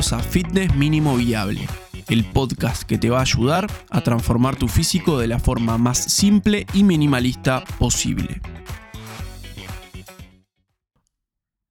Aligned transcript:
A 0.00 0.18
Fitness 0.18 0.74
Mínimo 0.76 1.14
Viable, 1.14 1.68
el 2.08 2.24
podcast 2.24 2.84
que 2.84 2.96
te 2.96 3.10
va 3.10 3.18
a 3.18 3.20
ayudar 3.20 3.66
a 3.90 4.00
transformar 4.00 4.56
tu 4.56 4.66
físico 4.66 5.18
de 5.18 5.26
la 5.26 5.38
forma 5.38 5.76
más 5.76 5.98
simple 5.98 6.64
y 6.72 6.84
minimalista 6.84 7.62
posible. 7.78 8.40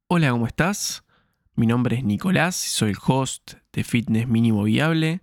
Hola, 0.07 0.29
¿cómo 0.29 0.45
estás? 0.45 1.03
Mi 1.55 1.65
nombre 1.65 1.97
es 1.97 2.03
Nicolás, 2.03 2.55
soy 2.55 2.91
el 2.91 2.97
host 3.03 3.53
de 3.73 3.83
Fitness 3.83 4.27
Mínimo 4.27 4.61
Viable. 4.61 5.21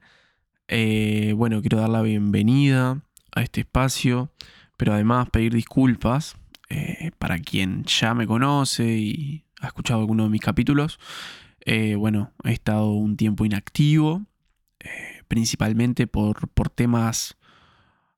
Eh, 0.67 1.33
bueno, 1.37 1.61
quiero 1.61 1.79
dar 1.79 1.91
la 1.91 2.03
bienvenida 2.03 3.03
a 3.37 3.43
este 3.43 3.61
espacio, 3.61 4.33
pero 4.77 4.95
además 4.95 5.31
pedir 5.31 5.55
disculpas 5.55 6.35
eh, 6.71 7.13
para 7.21 7.39
quien 7.39 7.85
ya 7.85 8.15
me 8.15 8.27
conoce 8.27 8.85
y 8.85 9.45
ha 9.61 9.69
escuchado 9.69 10.01
alguno 10.01 10.25
de 10.25 10.31
mis 10.31 10.41
capítulos. 10.43 10.99
Eh, 11.67 11.97
bueno, 11.97 12.33
he 12.45 12.53
estado 12.53 12.93
un 12.93 13.17
tiempo 13.17 13.45
inactivo, 13.45 14.25
eh, 14.79 15.23
principalmente 15.27 16.07
por, 16.07 16.49
por, 16.51 16.71
temas, 16.71 17.37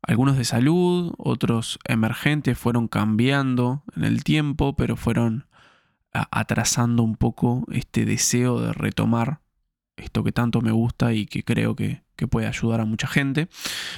algunos 0.03 0.37
de 0.37 0.45
salud, 0.45 1.15
otros 1.17 1.79
emergentes, 1.85 2.59
fueron 2.59 2.89
cambiando 2.89 3.85
en 3.97 4.05
el 4.05 4.23
tiempo, 4.23 4.77
pero 4.77 4.97
fueron 4.97 5.47
atrasando 6.13 7.03
un 7.03 7.17
poco 7.17 7.65
este 7.71 8.05
deseo 8.05 8.61
de 8.61 8.73
retomar 8.73 9.41
esto 9.97 10.25
que 10.25 10.33
tanto 10.33 10.61
me 10.61 10.73
gusta 10.73 11.13
y 11.15 11.27
que 11.27 11.43
creo 11.43 11.75
que, 11.75 12.03
puede 12.31 12.49
ayudar 12.49 12.81
a 12.81 12.85
mucha 12.85 13.07
gente. 13.07 13.49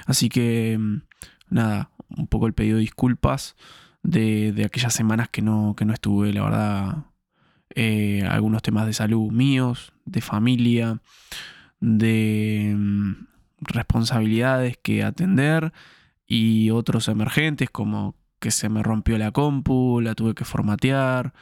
Así 0.06 0.28
que, 0.28 0.76
mm, 0.78 1.02
nada, 1.48 1.90
un 2.08 2.26
poco 2.28 2.46
el 2.46 2.52
pedido 2.52 2.76
de 2.76 2.82
disculpas 2.82 3.56
de, 4.02 4.52
de 4.52 4.64
aquellas 4.64 4.94
semanas 4.94 5.28
que 5.30 5.42
no, 5.42 5.74
que 5.76 5.86
no 5.86 5.92
estuve, 5.94 6.32
la 6.32 6.42
verdad 6.44 7.09
eh, 7.74 8.26
algunos 8.28 8.62
temas 8.62 8.86
de 8.86 8.92
salud 8.92 9.30
míos, 9.30 9.92
de 10.04 10.20
familia, 10.20 11.00
de 11.80 12.74
mm, 12.76 13.12
responsabilidades 13.60 14.76
que 14.76 15.04
atender 15.04 15.72
y 16.26 16.70
otros 16.70 17.08
emergentes 17.08 17.70
como 17.70 18.14
que 18.38 18.50
se 18.50 18.68
me 18.68 18.82
rompió 18.82 19.18
la 19.18 19.32
compu, 19.32 20.00
la 20.00 20.14
tuve 20.14 20.34
que 20.34 20.44
formatear, 20.44 21.34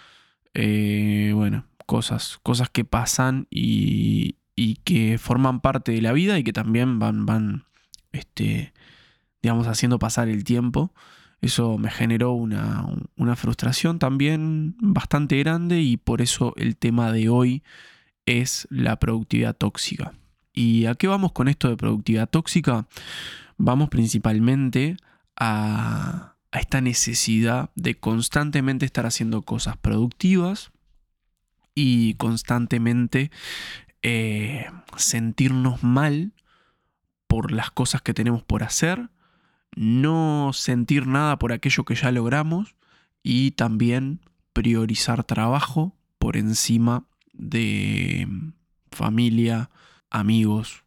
eh, 0.54 1.32
bueno, 1.34 1.64
cosas, 1.86 2.38
cosas 2.42 2.68
que 2.70 2.84
pasan 2.84 3.46
y, 3.50 4.36
y, 4.56 4.76
que 4.76 5.18
forman 5.18 5.60
parte 5.60 5.92
de 5.92 6.02
la 6.02 6.12
vida 6.12 6.38
y 6.38 6.44
que 6.44 6.52
también 6.52 6.98
van, 6.98 7.24
van, 7.24 7.64
este, 8.12 8.72
digamos, 9.42 9.68
haciendo 9.68 9.98
pasar 9.98 10.28
el 10.28 10.42
tiempo 10.44 10.92
eso 11.40 11.78
me 11.78 11.90
generó 11.90 12.32
una, 12.32 13.36
frustración 13.36 13.98
también 13.98 14.76
bastante 14.80 15.38
grande 15.38 15.80
y 15.80 15.96
por 15.96 16.20
eso 16.20 16.52
el 16.56 16.76
tema 16.76 17.12
de 17.12 17.28
hoy 17.28 17.62
es 18.26 18.66
la 18.70 18.98
productividad 18.98 19.56
tóxica. 19.56 20.14
¿Y 20.52 20.86
a 20.86 20.94
qué 20.96 21.06
vamos 21.06 21.32
con 21.32 21.48
esto 21.48 21.68
de 21.68 21.76
productividad 21.76 22.28
tóxica? 22.28 22.88
Vamos 23.56 23.88
principalmente 23.88 24.96
a, 25.36 26.34
esta 26.52 26.80
necesidad 26.80 27.70
de 27.76 27.94
constantemente 27.94 28.86
estar 28.86 29.06
haciendo 29.06 29.42
cosas 29.42 29.76
productivas 29.76 30.72
y 31.74 32.14
constantemente 32.14 33.30
eh, 34.02 34.66
sentirnos 34.96 35.84
mal 35.84 36.32
por 37.28 37.52
las 37.52 37.70
cosas 37.70 38.02
que 38.02 38.14
tenemos 38.14 38.42
por 38.42 38.64
hacer 38.64 39.10
no 39.76 40.50
sentir 40.52 41.06
nada 41.06 41.38
por 41.38 41.52
aquello 41.52 41.84
que 41.84 41.94
ya 41.94 42.10
logramos 42.10 42.76
y 43.22 43.52
también 43.52 44.20
priorizar 44.52 45.24
trabajo 45.24 45.94
por 46.18 46.36
encima 46.36 47.04
de 47.32 48.26
mm, 48.28 48.52
familia, 48.90 49.70
amigos, 50.10 50.84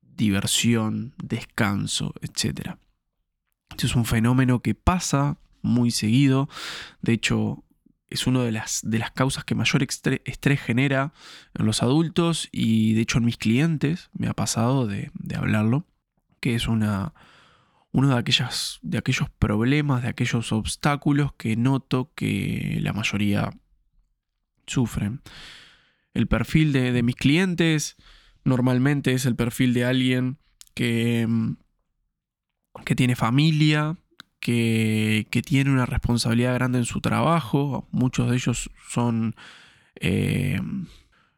diversión, 0.00 1.14
descanso, 1.22 2.14
etc. 2.20 2.76
Este 3.70 3.86
es 3.86 3.94
un 3.94 4.04
fenómeno 4.04 4.60
que 4.60 4.74
pasa 4.74 5.38
muy 5.62 5.90
seguido, 5.90 6.48
de 7.00 7.12
hecho 7.12 7.62
es 8.10 8.26
una 8.26 8.42
de 8.42 8.52
las, 8.52 8.80
de 8.84 8.98
las 8.98 9.10
causas 9.10 9.44
que 9.44 9.54
mayor 9.54 9.82
estrés 9.82 10.60
genera 10.60 11.14
en 11.54 11.64
los 11.64 11.82
adultos 11.82 12.48
y 12.52 12.92
de 12.92 13.00
hecho 13.02 13.18
en 13.18 13.24
mis 13.24 13.38
clientes 13.38 14.10
me 14.12 14.28
ha 14.28 14.34
pasado 14.34 14.86
de 14.86 15.10
hablarlo, 15.34 15.86
que 16.40 16.54
es 16.54 16.68
una, 16.68 17.14
uno 17.92 18.16
de, 18.16 18.48
de 18.82 18.98
aquellos 18.98 19.30
problemas, 19.38 20.02
de 20.02 20.08
aquellos 20.08 20.50
obstáculos 20.52 21.32
que 21.34 21.56
noto 21.56 22.10
que 22.14 22.78
la 22.80 22.92
mayoría 22.92 23.50
sufren. 24.66 25.20
El 26.14 26.26
perfil 26.26 26.72
de, 26.72 27.02
mis 27.02 27.16
clientes 27.16 27.96
normalmente 28.44 29.12
es 29.12 29.26
el 29.26 29.36
perfil 29.36 29.74
de 29.74 29.84
alguien 29.84 30.38
que, 30.74 31.28
que 32.84 32.94
tiene 32.94 33.14
familia, 33.14 33.98
que, 34.40 35.26
tiene 35.46 35.70
una 35.70 35.86
responsabilidad 35.86 36.54
grande 36.54 36.78
en 36.78 36.86
su 36.86 37.00
trabajo. 37.02 37.88
Muchos 37.92 38.30
de 38.30 38.36
ellos 38.36 38.70
son 38.88 39.36
eh, 39.96 40.60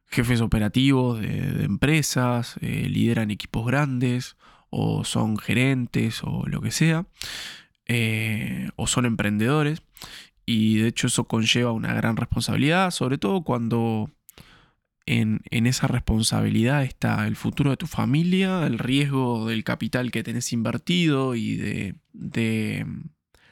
jefes 0.06 0.41
operativos 0.41 1.20
de, 1.20 1.64
empresas, 1.64 2.56
eh, 2.60 2.88
lideran 2.88 3.32
equipos 3.32 3.66
grandes 3.66 4.37
o 4.77 5.05
son 5.05 5.39
gerentes 5.39 6.23
o 6.25 6.47
lo 6.49 6.61
que 6.61 6.73
sea, 6.73 7.07
eh, 7.87 8.71
o 8.75 8.89
son 8.89 9.07
emprendedores. 9.07 9.83
Y 10.47 10.79
de 10.79 10.89
hecho 10.89 11.07
eso 11.07 11.25
conlleva 11.25 11.71
una 11.71 11.95
gran 11.95 12.17
responsabilidad, 12.17 12.91
sobre 12.91 13.17
todo 13.17 13.45
cuando 13.45 14.11
en, 15.07 15.43
esa 15.51 15.87
responsabilidad 15.87 16.83
está 16.83 17.27
el 17.29 17.37
futuro 17.37 17.71
de 17.71 17.77
tu 17.77 17.87
familia, 17.87 18.67
el 18.67 18.81
riesgo 18.81 19.47
del 19.47 19.62
capital 19.62 20.11
que 20.11 20.25
tenés 20.25 20.53
invertido 20.53 21.37
y 21.37 21.55
de, 21.56 21.95
de, 22.12 22.85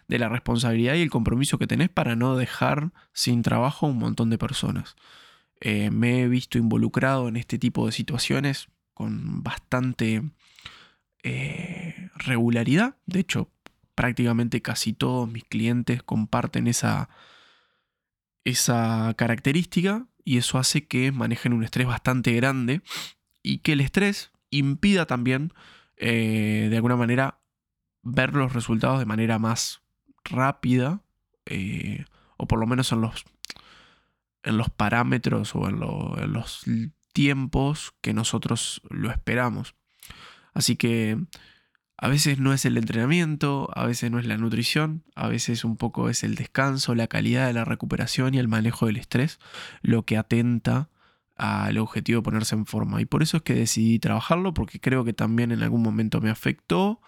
la 0.08 0.28
responsabilidad 0.28 0.96
y 0.96 1.02
el 1.02 1.10
compromiso 1.10 1.56
que 1.56 1.68
tenés 1.68 1.88
para 1.88 2.16
no 2.16 2.36
dejar 2.36 2.90
sin 3.12 3.42
trabajo 3.42 3.86
a 3.86 3.90
un 3.90 3.98
montón 3.98 4.28
de 4.28 4.38
personas. 4.38 4.96
Eh, 5.60 5.90
me 5.92 6.22
he 6.22 6.28
visto 6.28 6.58
involucrado 6.58 7.28
en 7.28 7.36
este 7.36 7.58
tipo 7.60 7.86
de 7.86 7.92
situaciones 7.92 8.68
con 8.92 9.44
bastante 9.44 10.22
eh, 11.22 12.08
regularidad. 12.16 12.96
De 13.06 13.20
hecho, 13.20 13.50
prácticamente 13.94 14.62
casi 14.62 14.92
todos 14.92 15.28
mis 15.28 15.44
clientes 15.44 16.02
comparten 16.02 16.66
esa, 16.66 17.08
esa 18.44 19.14
característica 19.16 20.06
y 20.24 20.38
eso 20.38 20.58
hace 20.58 20.86
que 20.86 21.12
manejen 21.12 21.52
un 21.52 21.64
estrés 21.64 21.86
bastante 21.86 22.32
grande 22.32 22.82
y 23.42 23.58
que 23.58 23.72
el 23.72 23.80
estrés 23.80 24.32
impida 24.50 25.06
también 25.06 25.52
eh, 25.96 26.68
de 26.70 26.76
alguna 26.76 26.96
manera 26.96 27.40
ver 28.02 28.34
los 28.34 28.52
resultados 28.52 28.98
de 28.98 29.06
manera 29.06 29.38
más 29.38 29.82
rápida 30.24 31.02
eh, 31.46 32.04
o 32.36 32.46
por 32.46 32.58
lo 32.58 32.66
menos 32.66 32.92
en 32.92 33.00
los, 33.00 33.24
en 34.42 34.56
los 34.56 34.70
parámetros 34.70 35.54
o 35.54 35.68
en 35.68 36.32
los 36.32 36.64
tiempos 37.12 37.94
que 38.00 38.14
nosotros 38.14 38.82
lo 38.90 39.10
esperamos. 39.10 39.74
Así 40.54 40.76
que 40.76 41.18
a 42.02 42.08
veces 42.08 42.40
no 42.40 42.52
es 42.52 42.64
el 42.64 42.76
entrenamiento, 42.76 43.70
a 43.74 43.86
veces 43.86 44.10
no 44.10 44.18
es 44.18 44.26
la 44.26 44.36
nutrición, 44.36 45.04
a 45.14 45.28
veces 45.28 45.64
un 45.64 45.76
poco 45.76 46.08
es 46.08 46.24
el 46.24 46.34
descanso, 46.34 46.96
la 46.96 47.06
calidad 47.06 47.46
de 47.46 47.52
la 47.52 47.64
recuperación 47.64 48.34
y 48.34 48.38
el 48.38 48.48
manejo 48.48 48.86
del 48.86 48.96
estrés 48.96 49.38
lo 49.82 50.04
que 50.04 50.16
atenta 50.16 50.90
al 51.36 51.78
objetivo 51.78 52.20
de 52.20 52.24
ponerse 52.24 52.56
en 52.56 52.66
forma. 52.66 53.00
Y 53.00 53.04
por 53.04 53.22
eso 53.22 53.36
es 53.36 53.42
que 53.44 53.54
decidí 53.54 53.98
trabajarlo, 54.00 54.52
porque 54.52 54.80
creo 54.80 55.04
que 55.04 55.12
también 55.12 55.52
en 55.52 55.62
algún 55.62 55.82
momento 55.82 56.20
me 56.20 56.30
afectó 56.30 57.00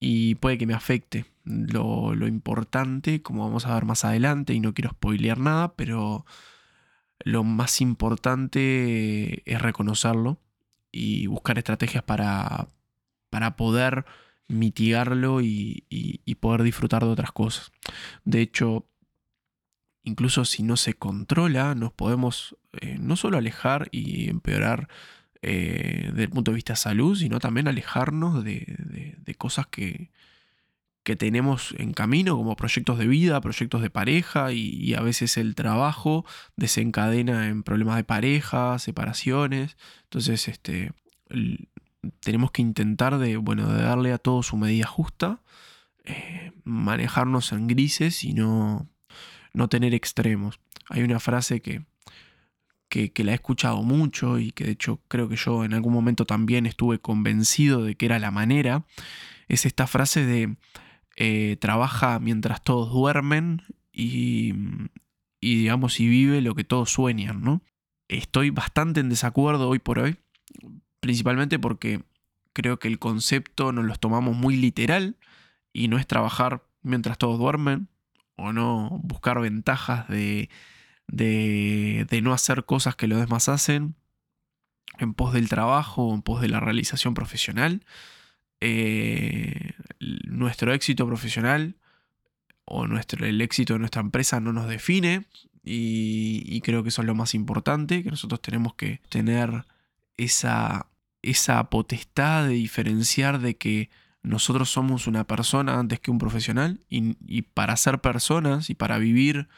y 0.00 0.36
puede 0.36 0.58
que 0.58 0.66
me 0.66 0.74
afecte. 0.74 1.26
Lo, 1.44 2.14
lo 2.14 2.26
importante, 2.26 3.22
como 3.22 3.44
vamos 3.44 3.66
a 3.66 3.74
ver 3.74 3.84
más 3.84 4.06
adelante, 4.06 4.54
y 4.54 4.60
no 4.60 4.72
quiero 4.74 4.90
spoilear 4.92 5.38
nada, 5.38 5.74
pero 5.74 6.24
lo 7.18 7.44
más 7.44 7.82
importante 7.82 9.42
es 9.50 9.60
reconocerlo 9.60 10.38
y 10.94 11.26
buscar 11.26 11.58
estrategias 11.58 12.04
para, 12.04 12.68
para 13.30 13.56
poder 13.56 14.04
mitigarlo 14.46 15.40
y, 15.40 15.84
poder 16.40 16.62
disfrutar 16.62 17.02
de 17.02 17.10
otras 17.10 17.32
cosas. 17.32 17.72
De 18.24 18.40
hecho, 18.40 18.86
incluso 20.02 20.44
si 20.44 20.62
no 20.62 20.76
se 20.76 20.94
controla, 20.94 21.74
nos 21.74 21.92
podemos 21.92 22.56
eh, 22.80 22.96
no 23.00 23.16
solo 23.16 23.38
alejar 23.38 23.88
y 23.90 24.28
empeorar 24.28 24.88
eh, 25.42 26.08
desde 26.10 26.24
el 26.24 26.30
punto 26.30 26.50
de 26.50 26.56
vista 26.56 26.76
salud, 26.76 27.16
sino 27.16 27.40
también 27.40 27.68
alejarnos 27.68 28.44
de, 28.44 29.16
de 29.18 29.34
cosas 29.34 29.66
que, 29.66 30.10
que 31.04 31.16
tenemos 31.16 31.74
en 31.78 31.92
camino, 31.92 32.36
como 32.36 32.56
proyectos 32.56 32.98
de 32.98 33.06
vida, 33.06 33.40
proyectos 33.42 33.82
de 33.82 33.90
pareja, 33.90 34.52
y, 34.52 34.94
a 34.94 35.00
veces 35.00 35.36
el 35.36 35.54
trabajo 35.54 36.24
desencadena 36.56 37.48
en 37.48 37.62
problemas 37.62 37.96
de 37.96 38.04
pareja, 38.04 38.78
separaciones. 38.78 39.76
Entonces, 40.04 40.48
este, 40.48 40.92
tenemos 42.20 42.50
que 42.50 42.62
intentar 42.62 43.18
de, 43.18 43.36
bueno, 43.36 43.70
de 43.70 43.82
darle 43.82 44.12
a 44.12 44.18
todo 44.18 44.42
su 44.42 44.56
medida 44.56 44.86
justa, 44.86 45.42
eh, 46.04 46.52
manejarnos 46.64 47.52
en 47.52 47.66
grises 47.66 48.24
y 48.24 48.32
no, 48.32 48.88
no 49.52 49.68
tener 49.68 49.94
extremos. 49.94 50.58
Hay 50.88 51.02
una 51.02 51.20
frase 51.20 51.60
que, 51.60 51.84
que, 52.88 53.24
la 53.24 53.32
he 53.32 53.34
escuchado 53.34 53.82
mucho 53.82 54.38
y 54.38 54.52
que 54.52 54.64
de 54.64 54.72
hecho 54.72 55.00
creo 55.08 55.28
que 55.28 55.36
yo 55.36 55.64
en 55.64 55.74
algún 55.74 55.92
momento 55.92 56.24
también 56.24 56.64
estuve 56.64 56.98
convencido 56.98 57.82
de 57.82 57.94
que 57.94 58.06
era 58.06 58.18
la 58.18 58.30
manera, 58.30 58.84
es 59.48 59.66
esta 59.66 59.86
frase 59.86 60.24
de 60.24 60.56
eh, 61.16 61.56
trabaja 61.60 62.18
mientras 62.18 62.62
todos 62.62 62.92
duermen 62.92 63.62
y, 63.92 64.54
y 65.40 65.56
digamos 65.56 66.00
y 66.00 66.08
vive 66.08 66.40
lo 66.40 66.54
que 66.54 66.64
todos 66.64 66.90
sueñan, 66.90 67.42
¿no? 67.42 67.62
Estoy 68.08 68.50
bastante 68.50 69.00
en 69.00 69.08
desacuerdo 69.08 69.68
hoy 69.68 69.78
por 69.78 69.98
hoy, 69.98 70.16
principalmente 71.00 71.58
porque 71.58 72.02
creo 72.52 72.78
que 72.78 72.88
el 72.88 72.98
concepto 72.98 73.72
nos 73.72 73.84
lo 73.84 73.96
tomamos 73.96 74.36
muy 74.36 74.56
literal 74.56 75.16
y 75.72 75.88
no 75.88 75.98
es 75.98 76.06
trabajar 76.06 76.64
mientras 76.82 77.18
todos 77.18 77.38
duermen 77.38 77.88
o 78.36 78.52
no 78.52 79.00
buscar 79.02 79.40
ventajas 79.40 80.08
de, 80.08 80.48
de, 81.08 82.20
no 82.22 82.32
hacer 82.32 82.64
cosas 82.64 82.96
que 82.96 83.08
los 83.08 83.20
demás 83.20 83.48
hacen 83.48 83.96
en 84.98 85.14
pos 85.14 85.32
del 85.32 85.48
trabajo 85.48 86.04
o 86.04 86.14
en 86.14 86.22
pos 86.22 86.40
de 86.40 86.48
la 86.48 86.60
realización 86.60 87.14
profesional. 87.14 87.84
Eh, 88.66 89.72
nuestro 90.00 90.72
éxito 90.72 91.06
profesional 91.06 91.76
o 92.64 92.86
nuestro, 92.86 93.26
el 93.26 93.40
éxito 93.40 93.74
de 93.74 93.78
nuestra 93.78 94.00
empresa 94.00 94.40
no 94.40 94.52
nos 94.52 94.68
define 94.68 95.26
y, 95.62 96.42
y, 96.46 96.60
creo 96.62 96.82
que 96.82 96.88
eso 96.88 97.02
es 97.02 97.06
lo 97.06 97.14
más 97.14 97.34
importante, 97.34 98.02
que 98.02 98.10
nosotros 98.10 98.40
tenemos 98.40 98.74
que 98.74 99.00
tener 99.08 99.64
esa, 100.16 100.86
esa 101.22 101.68
potestad 101.70 102.46
de 102.46 102.54
diferenciar 102.54 103.40
de 103.40 103.56
que 103.56 103.90
nosotros 104.22 104.70
somos 104.70 105.06
una 105.06 105.26
persona 105.26 105.78
antes 105.78 106.00
que 106.00 106.10
un 106.10 106.18
profesional 106.18 106.80
y, 106.88 107.42
para 107.42 107.76
ser 107.76 108.00
personas 108.00 108.70
y 108.70 108.74
para 108.74 108.98
vivir 108.98 109.48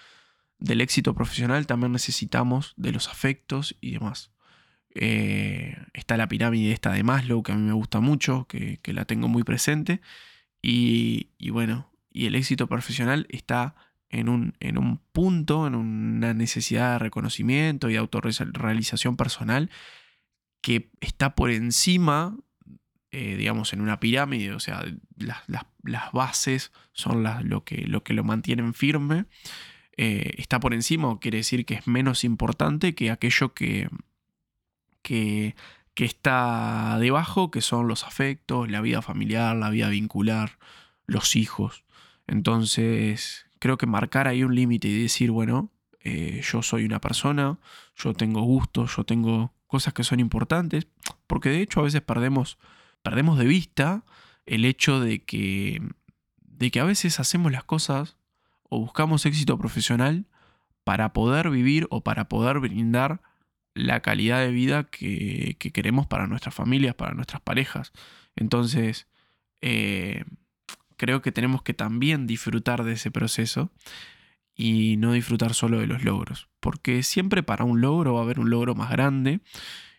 del 0.58 0.80
éxito 0.80 1.14
profesional 1.14 1.66
también 1.66 1.92
necesitamos 1.92 2.74
de 2.76 2.92
los 2.92 3.08
afectos 3.08 3.76
y 3.80 3.92
demás. 3.92 4.32
Eh, 4.98 5.76
está 5.92 6.16
la 6.16 6.26
pirámide 6.26 6.72
esta 6.72 6.92
de 6.92 7.02
Maslow 7.02 7.42
que 7.42 7.52
a 7.52 7.56
mí 7.56 7.62
me 7.62 7.72
gusta 7.72 8.00
mucho, 8.00 8.46
que, 8.48 8.80
la 8.86 9.04
tengo 9.04 9.28
muy 9.28 9.42
presente. 9.42 10.00
Y, 10.62 11.28
bueno, 11.50 11.92
y 12.10 12.26
el 12.26 12.34
éxito 12.34 12.66
profesional 12.66 13.26
está 13.28 13.76
en 14.08 14.28
un, 14.28 14.54
en 14.60 14.78
un 14.78 14.98
punto, 15.12 15.66
en 15.66 15.74
una 15.74 16.34
necesidad 16.34 16.94
de 16.94 16.98
reconocimiento 16.98 17.88
y 17.88 17.92
de 17.92 17.98
autorrealización 17.98 19.16
personal 19.16 19.70
que 20.62 20.90
está 21.00 21.34
por 21.34 21.50
encima 21.50 22.36
eh, 23.12 23.36
digamos, 23.36 23.72
en 23.72 23.80
una 23.80 23.98
pirámide, 23.98 24.52
o 24.52 24.60
sea, 24.60 24.84
las, 25.16 26.12
bases 26.12 26.72
son 26.92 27.24
lo, 27.44 27.64
que, 27.64 27.86
lo, 27.86 28.02
que, 28.02 28.12
lo 28.12 28.24
mantienen 28.24 28.74
firme, 28.74 29.24
eh, 29.96 30.34
está 30.36 30.60
por 30.60 30.74
encima, 30.74 31.18
quiere 31.18 31.38
decir 31.38 31.64
que 31.64 31.74
es 31.74 31.86
menos 31.86 32.24
importante 32.24 32.94
que 32.94 33.10
aquello 33.10 33.54
que, 33.54 33.88
que, 35.06 35.54
está 35.96 36.98
debajo, 37.00 37.50
que 37.50 37.62
son 37.62 37.88
los 37.88 38.04
afectos, 38.04 38.70
la 38.70 38.80
vida 38.80 39.00
familiar, 39.00 39.56
la 39.56 39.70
vida 39.70 39.88
vincular, 39.88 40.58
los 41.06 41.36
hijos. 41.36 41.84
Entonces, 42.26 43.46
creo 43.60 43.78
que 43.78 43.86
marcar 43.86 44.28
ahí 44.28 44.42
un 44.42 44.54
límite 44.54 44.88
y 44.88 45.02
decir, 45.02 45.30
bueno, 45.30 45.70
eh, 46.00 46.42
yo 46.42 46.62
soy 46.62 46.84
una 46.84 47.00
persona, 47.00 47.58
yo 47.96 48.12
tengo 48.14 48.42
gustos, 48.42 48.96
yo 48.96 49.04
tengo 49.04 49.54
cosas 49.66 49.94
que 49.94 50.04
son 50.04 50.20
importantes, 50.20 50.86
porque 51.26 51.48
de 51.50 51.62
hecho 51.62 51.80
a 51.80 51.84
veces 51.84 52.02
perdemos 52.02 52.58
perdemos 53.02 53.38
de 53.38 53.44
vista 53.44 54.02
el 54.46 54.64
hecho 54.64 54.98
de 54.98 55.24
que, 55.24 55.80
de 56.40 56.72
que 56.72 56.80
a 56.80 56.84
veces 56.84 57.20
hacemos 57.20 57.52
las 57.52 57.62
cosas 57.62 58.16
o 58.68 58.80
buscamos 58.80 59.24
éxito 59.26 59.56
profesional 59.56 60.26
para 60.82 61.12
poder 61.12 61.50
vivir 61.50 61.86
o 61.90 62.02
para 62.02 62.28
poder 62.28 62.58
brindar 62.58 63.20
la 63.76 64.00
calidad 64.00 64.40
de 64.40 64.50
vida 64.50 64.84
que, 64.84 65.56
queremos 65.58 66.06
para 66.06 66.26
nuestras 66.26 66.54
familias, 66.54 66.94
para 66.94 67.14
nuestras 67.14 67.42
parejas. 67.42 67.92
Entonces, 68.34 69.06
eh, 69.60 70.24
creo 70.96 71.22
que 71.22 71.32
tenemos 71.32 71.62
que 71.62 71.74
también 71.74 72.26
disfrutar 72.26 72.84
de 72.84 72.94
ese 72.94 73.10
proceso 73.10 73.70
y 74.54 74.96
no 74.96 75.12
disfrutar 75.12 75.52
solo 75.52 75.78
de 75.78 75.86
los 75.86 76.02
logros, 76.02 76.48
porque 76.60 77.02
siempre 77.02 77.42
para 77.42 77.64
un 77.64 77.82
logro 77.82 78.14
va 78.14 78.20
a 78.20 78.22
haber 78.24 78.40
un 78.40 78.48
logro 78.48 78.74
más 78.74 78.90
grande 78.90 79.40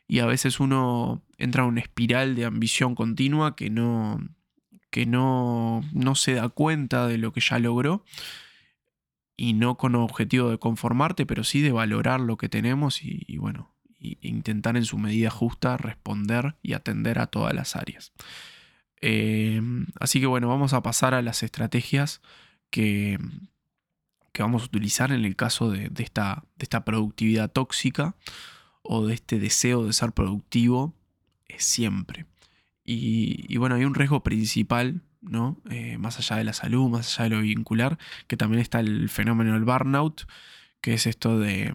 y 0.07 0.19
a 0.19 0.25
veces 0.25 0.59
uno 0.59 1.21
entra 1.37 1.63
en 1.63 1.69
una 1.69 1.81
espiral 1.81 2.35
de 2.35 2.45
ambición 2.45 2.95
continua 2.95 3.55
que 3.55 3.69
no, 3.69 4.19
que 4.89 5.05
no, 5.05 5.83
no 5.93 6.15
se 6.15 6.33
da 6.33 6.49
cuenta 6.49 7.07
de 7.07 7.19
lo 7.19 7.31
que 7.31 7.41
ya 7.41 7.59
logró 7.59 8.03
y 9.37 9.53
no 9.53 9.77
con 9.77 9.95
objetivo 9.95 10.49
de 10.49 10.57
conformarte, 10.57 11.25
pero 11.25 11.43
sí 11.43 11.61
de 11.61 11.71
valorar 11.71 12.19
lo 12.19 12.37
que 12.37 12.49
tenemos 12.49 13.03
y, 13.03 13.37
bueno, 13.37 13.71
intentar 13.99 14.75
en 14.75 14.85
su 14.85 14.97
medida 14.97 15.29
justa 15.29 15.77
responder 15.77 16.55
y 16.61 16.73
atender 16.73 17.19
a 17.19 17.27
todas 17.27 17.53
las 17.53 17.75
áreas. 17.75 18.11
Eh, 18.99 19.61
así 19.99 20.19
que 20.19 20.25
bueno, 20.25 20.47
vamos 20.47 20.73
a 20.73 20.81
pasar 20.81 21.13
a 21.13 21.21
las 21.21 21.43
estrategias 21.43 22.21
que, 22.71 23.19
que 24.37 24.43
vamos 24.43 24.63
a 24.63 24.65
utilizar 24.65 25.11
en 25.11 25.23
el 25.23 25.35
caso 25.35 25.71
de, 25.71 25.91
esta, 25.97 26.43
de 26.57 26.63
esta 26.63 26.83
productividad 26.85 27.51
tóxica 27.51 28.15
o 28.83 29.05
de 29.05 29.15
este 29.15 29.39
deseo 29.39 29.83
de 29.83 29.93
ser 29.93 30.11
productivo 30.11 30.93
es 31.47 31.63
siempre. 31.63 32.25
Y, 32.89 33.57
bueno, 33.57 33.75
hay 33.75 33.83
un 33.83 33.95
riesgo 33.95 34.23
principal, 34.23 35.01
¿no? 35.29 35.57
Eh, 35.69 35.97
más 35.97 36.17
allá 36.19 36.37
de 36.37 36.43
la 36.43 36.53
salud, 36.53 36.89
más 36.89 37.19
allá 37.19 37.29
de 37.29 37.35
lo 37.35 37.41
vincular, 37.41 37.97
que 38.27 38.37
también 38.37 38.61
está 38.61 38.79
el 38.79 39.09
fenómeno 39.09 39.53
del 39.53 39.63
burnout, 39.63 40.27
que 40.81 40.93
es 40.93 41.07
esto 41.07 41.39
de, 41.39 41.73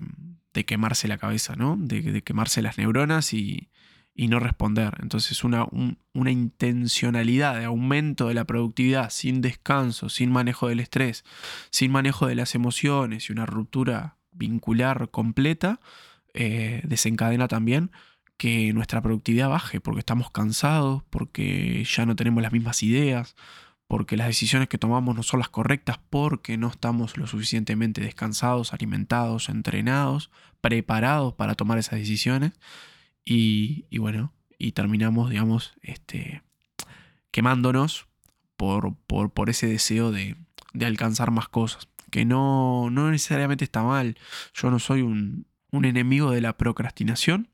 quemarse 0.67 1.09
la 1.09 1.19
cabeza, 1.19 1.57
¿no? 1.57 1.77
De, 1.79 2.23
quemarse 2.23 2.63
las 2.63 2.79
neuronas 2.79 3.33
y, 3.35 3.69
no 4.15 4.39
responder. 4.39 4.99
Entonces 5.03 5.43
una, 5.43 5.67
una 6.13 6.31
intencionalidad 6.31 7.59
de 7.59 7.65
aumento 7.65 8.29
de 8.29 8.35
la 8.35 8.45
productividad 8.45 9.11
sin 9.11 9.41
descanso, 9.41 10.09
sin 10.09 10.31
manejo 10.31 10.69
del 10.69 10.81
estrés, 10.81 11.25
sin 11.71 11.91
manejo 11.91 12.27
de 12.27 12.35
las 12.35 12.55
emociones 12.55 13.29
y 13.29 13.33
una 13.33 13.47
ruptura 13.47 14.17
vincular 14.31 15.11
completa, 15.11 15.81
eh, 16.35 16.83
desencadena 16.85 17.49
también 17.49 17.91
que 18.43 18.73
nuestra 18.73 19.01
productividad 19.01 19.49
baje, 19.49 19.81
porque 19.81 20.01
estamos 20.01 20.29
cansados, 20.33 21.05
porque 21.11 21.85
ya 21.85 22.07
no 22.07 22.17
tenemos 22.17 22.43
las 22.43 22.53
mismas 22.53 22.83
ideas, 22.83 23.37
porque 23.87 24.17
las 24.17 24.27
decisiones 24.27 24.69
que 24.69 24.79
tomamos 24.79 25.15
no 25.15 25.23
son 25.23 25.39
las 25.39 25.49
correctas, 25.49 26.01
porque 26.11 26.57
no 26.57 26.67
estamos 26.67 27.17
lo 27.19 27.29
suficientemente 27.29 28.01
descansados, 28.01 28.73
alimentados, 28.73 29.49
entrenados, 29.49 30.33
preparados 30.61 31.35
para 31.35 31.55
tomar 31.55 31.79
esas 31.79 32.01
decisiones. 32.01 32.51
Y, 33.25 33.87
bueno, 33.97 34.33
y 34.59 34.73
terminamos, 34.73 35.31
digamos, 35.31 35.75
este, 35.81 36.43
quemándonos 37.31 38.09
por, 38.57 38.97
por, 39.07 39.51
ese 39.51 39.69
deseo 39.69 40.11
de, 40.11 40.35
de 40.73 40.87
alcanzar 40.87 41.31
más 41.31 41.47
cosas 41.47 41.87
que 42.11 42.25
no, 42.25 42.91
no 42.91 43.09
necesariamente 43.09 43.63
está 43.63 43.85
mal. 43.85 44.19
Yo 44.53 44.69
no 44.73 44.81
soy 44.81 45.03
un, 45.03 45.47
un 45.71 45.85
enemigo 45.85 46.33
de 46.33 46.41
la 46.41 46.59
procrastinación, 46.59 47.53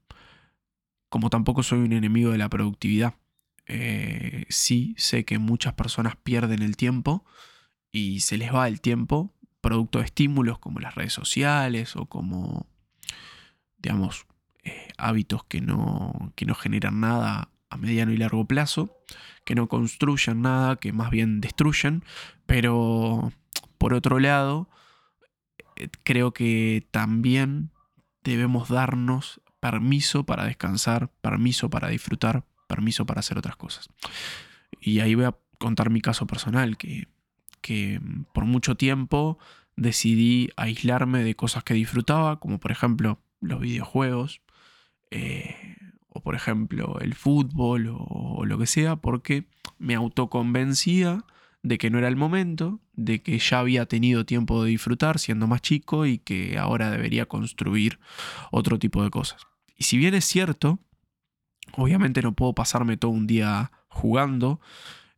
como 1.08 1.30
tampoco 1.30 1.62
soy 1.62 1.80
un 1.80 1.92
enemigo 1.92 2.30
de 2.30 2.38
la 2.38 2.48
productividad. 2.48 3.14
Eh, 3.66 4.46
sí 4.48 4.94
sé 4.96 5.24
que 5.24 5.38
muchas 5.38 5.74
personas 5.74 6.16
pierden 6.16 6.62
el 6.62 6.76
tiempo 6.76 7.24
y 7.92 8.20
se 8.20 8.38
les 8.38 8.54
va 8.54 8.68
el 8.68 8.80
tiempo 8.80 9.34
producto 9.60 9.98
de 9.98 10.06
estímulos 10.06 10.58
como 10.58 10.80
las 10.80 10.94
redes 10.94 11.12
sociales 11.12 11.96
o 11.96 12.06
como, 12.06 12.66
digamos, 13.78 14.26
eh, 14.64 14.88
hábitos 14.96 15.44
que 15.44 15.60
no, 15.60 16.32
que 16.36 16.46
no 16.46 16.54
generan 16.54 17.00
nada 17.00 17.50
a 17.70 17.76
mediano 17.76 18.12
y 18.12 18.16
largo 18.16 18.46
plazo, 18.46 18.96
que 19.44 19.54
no 19.54 19.68
construyen 19.68 20.42
nada, 20.42 20.76
que 20.76 20.92
más 20.92 21.10
bien 21.10 21.40
destruyen, 21.40 22.04
pero 22.46 23.32
por 23.76 23.94
otro 23.94 24.18
lado, 24.18 24.68
eh, 25.76 25.88
creo 26.04 26.32
que 26.32 26.86
también 26.90 27.70
debemos 28.22 28.68
darnos 28.68 29.40
permiso 29.60 30.24
para 30.24 30.44
descansar, 30.44 31.10
permiso 31.20 31.70
para 31.70 31.88
disfrutar, 31.88 32.44
permiso 32.66 33.06
para 33.06 33.20
hacer 33.20 33.38
otras 33.38 33.56
cosas. 33.56 33.88
Y 34.80 35.00
ahí 35.00 35.14
voy 35.14 35.24
a 35.24 35.36
contar 35.58 35.90
mi 35.90 36.00
caso 36.00 36.26
personal, 36.26 36.76
que, 36.76 37.08
que 37.60 38.00
por 38.32 38.44
mucho 38.44 38.76
tiempo 38.76 39.38
decidí 39.76 40.50
aislarme 40.56 41.22
de 41.22 41.34
cosas 41.34 41.64
que 41.64 41.74
disfrutaba, 41.74 42.40
como 42.40 42.58
por 42.58 42.72
ejemplo 42.72 43.20
los 43.40 43.60
videojuegos, 43.60 44.40
eh, 45.10 45.76
o 46.08 46.20
por 46.20 46.34
ejemplo 46.34 46.98
el 47.00 47.14
fútbol, 47.14 47.88
o, 47.88 47.96
o, 47.98 48.44
lo 48.44 48.58
que 48.58 48.66
sea, 48.66 48.96
porque 48.96 49.46
me 49.78 49.94
autoconvencía 49.94 51.24
de 51.68 51.76
que 51.76 51.90
no 51.90 51.98
era 51.98 52.08
el 52.08 52.16
momento, 52.16 52.80
de 52.94 53.20
que 53.20 53.38
ya 53.38 53.58
había 53.58 53.84
tenido 53.84 54.24
tiempo 54.24 54.64
de 54.64 54.70
disfrutar 54.70 55.18
siendo 55.18 55.46
más 55.46 55.60
chico 55.60 56.06
y 56.06 56.16
que 56.16 56.56
ahora 56.56 56.90
debería 56.90 57.26
construir 57.26 58.00
otro 58.50 58.78
tipo 58.78 59.04
de 59.04 59.10
cosas. 59.10 59.42
Y 59.76 59.84
si 59.84 59.98
bien 59.98 60.14
es 60.14 60.24
cierto, 60.24 60.78
obviamente 61.76 62.22
no 62.22 62.32
puedo 62.32 62.54
pasarme 62.54 62.96
todo 62.96 63.10
un 63.10 63.26
día 63.26 63.70
jugando, 63.88 64.62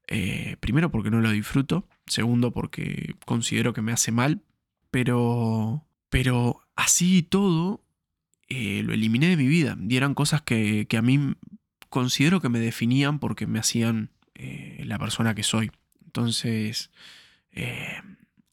eh, 0.09 0.57
primero 0.59 0.91
porque 0.91 1.13
no 1.13 1.21
lo 1.21 1.31
disfruto, 1.31 1.89
segundo 2.07 2.51
porque 2.51 3.15
considero 3.25 3.73
que 3.73 3.83
me 3.83 3.93
hace 3.93 4.11
mal, 4.11 4.43
pero, 4.91 5.87
pero 6.09 6.63
así 6.75 7.19
y 7.19 7.23
todo, 7.23 7.85
eh, 8.49 8.83
lo 8.83 8.93
eliminé 8.93 9.29
de 9.29 9.37
mi 9.37 9.47
vida. 9.47 9.79
Y 9.89 9.97
eran 9.97 10.15
cosas 10.15 10.43
que, 10.43 10.89
a 10.99 11.03
mí 11.03 11.37
considero 11.91 12.41
que 12.41 12.49
me 12.49 12.59
definían 12.59 13.21
porque 13.21 13.47
me 13.47 13.61
hacían 13.61 14.11
eh, 14.35 14.83
la 14.85 14.99
persona 14.99 15.37
que 15.37 15.45
soy. 15.45 15.71
Entonces, 16.11 16.91
eh, 17.53 18.01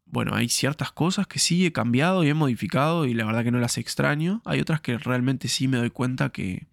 bueno, 0.06 0.36
hay 0.36 0.48
ciertas 0.48 0.92
cosas 0.92 1.26
que 1.26 1.40
sí 1.40 1.66
he 1.66 1.72
cambiado 1.72 2.24
y 2.24 2.30
he 2.30 2.36
modificado 2.36 3.08
y 3.08 3.16
la 3.16 3.26
verdad 3.26 3.44
que 3.44 3.52
no 3.52 3.60
las 3.60 3.80
extraño. 3.80 4.44
Hay 4.46 4.60
otras 4.60 4.80
que 4.80 5.00
realmente 5.00 5.48
sí 5.48 5.68
me 5.68 5.78
doy 5.78 5.90
cuenta 5.90 6.30
que, 6.30 6.68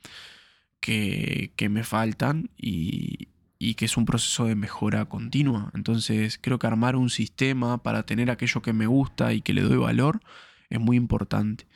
que, 0.80 1.52
que 1.56 1.70
me 1.70 1.84
faltan 1.84 2.50
y, 2.58 3.28
y 3.58 3.76
que 3.76 3.86
es 3.86 3.96
un 3.96 4.04
proceso 4.04 4.44
de 4.44 4.56
mejora 4.56 5.06
continua. 5.06 5.70
Entonces 5.74 6.38
creo 6.38 6.58
que 6.58 6.66
armar 6.66 6.96
un 6.96 7.08
sistema 7.08 7.82
para 7.82 8.04
tener 8.04 8.30
aquello 8.30 8.60
que 8.60 8.74
me 8.74 8.86
gusta 8.86 9.32
y 9.32 9.40
que 9.40 9.54
le 9.54 9.62
doy 9.62 9.78
valor 9.78 10.20
es 10.68 10.80
muy 10.80 10.98
importante. 10.98 11.66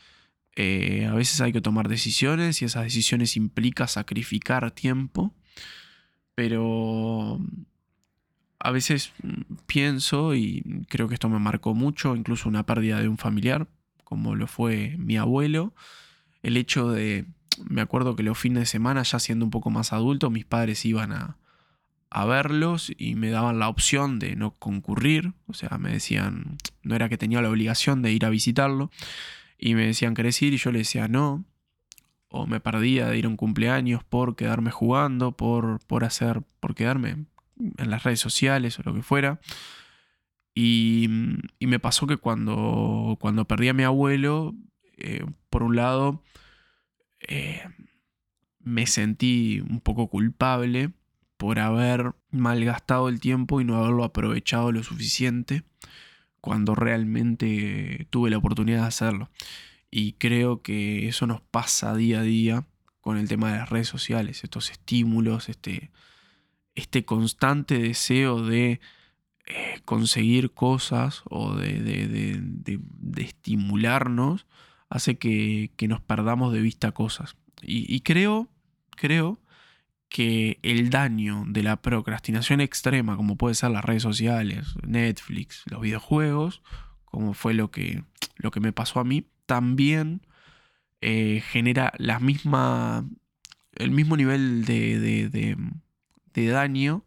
Eh, 0.55 1.07
a 1.07 1.15
veces 1.15 1.41
hay 1.41 1.53
que 1.53 1.63
tomar 1.63 1.89
decisiones 1.89 2.61
y 2.61 2.67
esas 2.67 2.85
decisiones 2.85 3.39
implica 3.39 3.87
sacrificar 3.87 4.71
tiempo, 4.73 5.35
pero 6.35 7.41
a 8.61 8.71
veces 8.71 9.13
pienso 9.67 10.35
y 10.35 10.85
creo 10.89 11.09
que 11.09 11.15
esto 11.15 11.29
me 11.29 11.39
marcó 11.39 11.75
mucho, 11.75 12.17
incluso 12.17 12.49
una 12.49 12.67
pérdida 12.67 13.01
de 13.01 13.09
un 13.09 13.19
familiar, 13.19 13.69
como 14.05 14.35
lo 14.35 14.47
fue 14.47 14.97
mi 14.99 15.17
abuelo, 15.17 15.75
el 16.43 16.57
hecho 16.57 16.91
de, 16.91 17.27
me 17.69 17.81
acuerdo 17.81 18.17
que 18.17 18.23
los 18.23 18.39
fines 18.39 18.61
de 18.61 18.67
semana, 18.67 19.03
ya 19.03 19.19
siendo 19.19 19.45
un 19.45 19.51
poco 19.51 19.71
más 19.71 19.93
adulto, 19.93 20.31
mis 20.31 20.45
padres 20.45 20.85
iban 20.85 21.13
a, 21.13 21.37
a 22.11 22.25
verlos 22.25 22.93
y 22.97 23.15
me 23.15 23.31
daban 23.31 23.59
la 23.59 23.69
opción 23.69 24.19
de 24.19 24.35
no 24.35 24.53
concurrir, 24.53 25.35
o 25.47 25.55
sea, 25.55 25.79
me 25.79 25.93
decían, 25.93 26.57
no 26.83 26.95
era 26.95 27.09
que 27.09 27.19
tenía 27.19 27.43
la 27.43 27.51
obligación 27.51 28.03
de 28.03 28.13
ir 28.13 28.25
a 28.25 28.31
visitarlo, 28.31 28.91
y 29.59 29.75
me 29.75 29.87
decían, 29.87 30.15
¿querés 30.15 30.41
ir? 30.43 30.55
Y 30.55 30.59
yo 30.59 30.73
le 30.73 30.79
decía, 30.79 31.09
no, 31.09 31.45
o 32.29 32.47
me 32.47 32.61
perdía 32.61 33.09
de 33.09 33.19
ir 33.19 33.27
a 33.27 33.29
un 33.29 33.37
cumpleaños 33.37 34.05
por 34.05 34.37
quedarme 34.37 34.71
jugando, 34.71 35.33
por, 35.33 35.81
por 35.87 36.05
hacer, 36.05 36.43
por 36.61 36.75
quedarme 36.75 37.27
en 37.59 37.91
las 37.91 38.05
redes 38.05 38.21
sociales 38.21 38.79
o 38.79 38.83
lo 38.85 38.95
que 38.95 39.03
fuera. 39.03 39.41
Y, 40.55 41.09
me 41.61 41.79
pasó 41.79 42.07
que 42.07 42.17
cuando, 42.17 43.17
cuando 43.21 43.47
perdí 43.47 43.69
a 43.69 43.75
mi 43.75 43.85
abuelo, 43.85 44.55
eh, 44.97 45.25
por 45.51 45.63
un 45.63 45.77
lado, 45.77 46.25
eh, 47.21 47.63
me 48.61 48.87
sentí 48.87 49.61
un 49.61 49.81
poco 49.81 50.09
culpable 50.09 50.91
por 51.37 51.61
haber 51.61 52.15
malgastado 52.31 53.09
el 53.09 53.21
tiempo 53.21 53.61
y 53.61 53.65
no 53.65 53.77
haberlo 53.77 54.03
aprovechado 54.05 54.73
lo 54.73 54.83
suficiente 54.83 55.63
cuando 56.41 56.75
realmente 56.75 58.07
tuve 58.11 58.31
la 58.31 58.39
oportunidad 58.39 58.81
de 58.83 58.89
hacerlo. 58.89 59.31
Y 59.91 60.15
creo 60.15 60.63
que 60.63 61.09
eso 61.09 61.27
nos 61.27 61.41
pasa 61.41 61.95
día 61.95 62.21
a 62.21 62.23
día 62.23 62.67
con 63.01 63.17
el 63.17 63.29
tema 63.29 63.53
de 63.53 63.59
las 63.59 63.71
redes 63.71 63.89
sociales, 63.89 64.45
estos 64.45 64.71
estímulos, 64.71 65.49
este, 65.49 65.91
este 66.79 67.05
constante 67.05 67.79
deseo 67.79 68.43
de 68.43 68.81
eh, 69.47 69.81
conseguir 69.85 70.53
cosas 70.53 71.23
o 71.25 71.55
de, 71.55 71.81
de, 71.81 72.81
estimularnos, 73.17 74.47
hace 74.89 75.19
que, 75.19 75.71
nos 75.89 76.01
perdamos 76.01 76.53
de 76.53 76.61
vista 76.61 76.93
cosas. 76.93 77.37
Y, 77.61 78.01
creo, 78.03 78.49
creo 78.91 79.41
que 80.09 80.61
el 80.63 80.91
daño 80.91 81.45
de 81.49 81.65
la 81.65 81.83
procrastinación 81.83 82.61
extrema, 82.61 83.17
como 83.17 83.37
puede 83.37 83.57
ser 83.57 83.73
las 83.73 83.85
redes 83.85 84.05
sociales, 84.05 84.75
Netflix, 84.87 85.65
los 85.67 85.81
videojuegos, 85.81 86.63
como 87.05 87.35
fue 87.35 87.55
lo 87.55 87.73
que, 87.73 88.05
lo 88.37 88.53
que 88.53 88.61
me 88.61 88.73
pasó 88.73 89.01
a 89.01 89.05
mí, 89.05 89.27
también 89.47 90.23
eh, 91.01 91.43
genera 91.45 91.93
la 91.99 92.21
misma, 92.21 93.05
el 93.75 93.91
mismo 93.91 94.17
nivel 94.17 94.65
de, 94.65 95.01
de, 95.01 95.29
de, 95.29 95.57
daño 96.47 97.05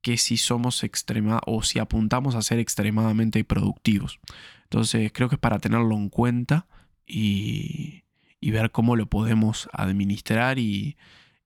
que 0.00 0.16
si 0.16 0.36
somos 0.36 0.82
extrema 0.84 1.40
o 1.46 1.62
si 1.62 1.78
apuntamos 1.78 2.34
a 2.34 2.42
ser 2.42 2.58
extremadamente 2.58 3.44
productivos. 3.44 4.20
Entonces 4.64 5.12
creo 5.12 5.28
que 5.28 5.36
es 5.36 5.40
para 5.40 5.58
tenerlo 5.58 5.94
en 5.94 6.08
cuenta 6.08 6.66
y, 7.06 8.04
y 8.40 8.50
ver 8.50 8.72
cómo 8.72 8.96
lo 8.96 9.06
podemos 9.06 9.68
administrar 9.72 10.58
y, 10.58 10.96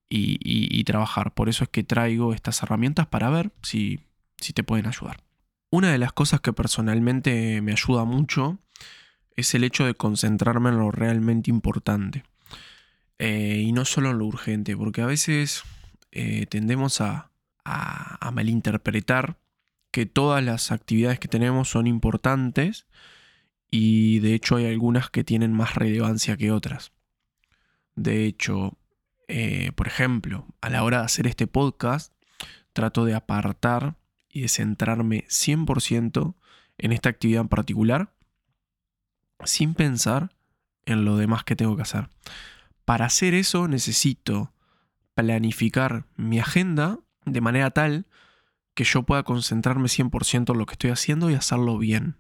y, 0.09 0.85
trabajar. 0.85 1.35
Por 1.35 1.49
eso 1.49 1.65
es 1.65 1.71
que 1.71 1.83
traigo 1.83 2.33
estas 2.33 2.63
herramientas 2.63 3.07
para 3.07 3.31
ver 3.31 3.51
si, 3.63 4.01
si 4.39 4.53
te 4.53 4.63
pueden 4.63 4.87
ayudar. 4.87 5.19
Una 5.71 5.91
de 5.91 5.99
las 5.99 6.13
cosas 6.13 6.41
que 6.41 6.53
personalmente 6.53 7.61
me 7.61 7.73
ayuda 7.73 8.05
mucho 8.05 8.59
es 9.35 9.55
el 9.55 9.65
hecho 9.65 9.85
de 9.85 9.95
concentrarme 9.95 10.71
en 10.71 10.79
lo 10.79 10.91
realmente 10.91 11.51
importante. 11.51 12.25
Eh, 13.19 13.63
y 13.65 13.73
no 13.73 13.85
solo 13.85 14.11
en 14.11 14.19
lo 14.19 14.27
urgente, 14.27 14.77
porque 14.77 15.03
a 15.03 15.07
veces 15.07 15.63
eh, 16.19 16.47
tendemos 16.47 17.03
a, 17.03 17.31
malinterpretar 18.33 19.39
que 19.91 20.07
todas 20.07 20.43
las 20.43 20.73
actividades 20.73 21.19
que 21.19 21.29
tenemos 21.29 21.69
son 21.69 21.87
importantes 21.87 22.87
y 23.71 24.21
de 24.21 24.35
hecho 24.35 24.57
hay 24.57 24.67
algunas 24.67 25.11
que 25.11 25.25
tienen 25.25 25.53
más 25.53 25.75
relevancia 25.75 26.37
que 26.37 26.53
otras. 26.53 26.93
De 27.95 28.25
hecho, 28.25 28.79
eh, 29.29 29.73
por 29.75 29.89
ejemplo, 29.89 30.47
a 30.61 30.71
la 30.71 30.85
hora 30.85 31.01
de 31.01 31.05
hacer 31.05 31.27
este 31.27 31.47
podcast, 31.47 32.13
trato 32.73 33.05
de 33.05 33.15
apartar 33.15 33.97
y 34.31 34.43
de 34.43 34.49
centrarme 34.49 35.25
100% 35.29 36.35
en 36.79 36.93
esta 36.93 37.11
actividad 37.11 37.43
en 37.43 37.49
particular, 37.49 38.15
sin 39.45 39.75
pensar 39.75 40.35
en 40.87 41.05
lo 41.05 41.17
demás 41.17 41.45
que 41.45 41.57
tengo 41.57 41.77
que 41.77 41.83
hacer. 41.83 42.09
Para 42.85 43.07
hacer 43.07 43.35
eso 43.35 43.69
necesito 43.69 44.53
planificar 45.17 46.05
mi 46.15 46.39
agenda 46.39 47.01
de 47.25 47.41
manera 47.41 47.71
tal 47.73 48.07
que 48.75 48.85
yo 48.85 49.03
pueda 49.03 49.23
concentrarme 49.23 49.89
100% 49.89 50.53
en 50.53 50.59
lo 50.59 50.67
que 50.67 50.75
estoy 50.75 50.91
haciendo 50.91 51.31
y 51.31 51.35
hacerlo 51.35 51.79
bien. 51.79 52.19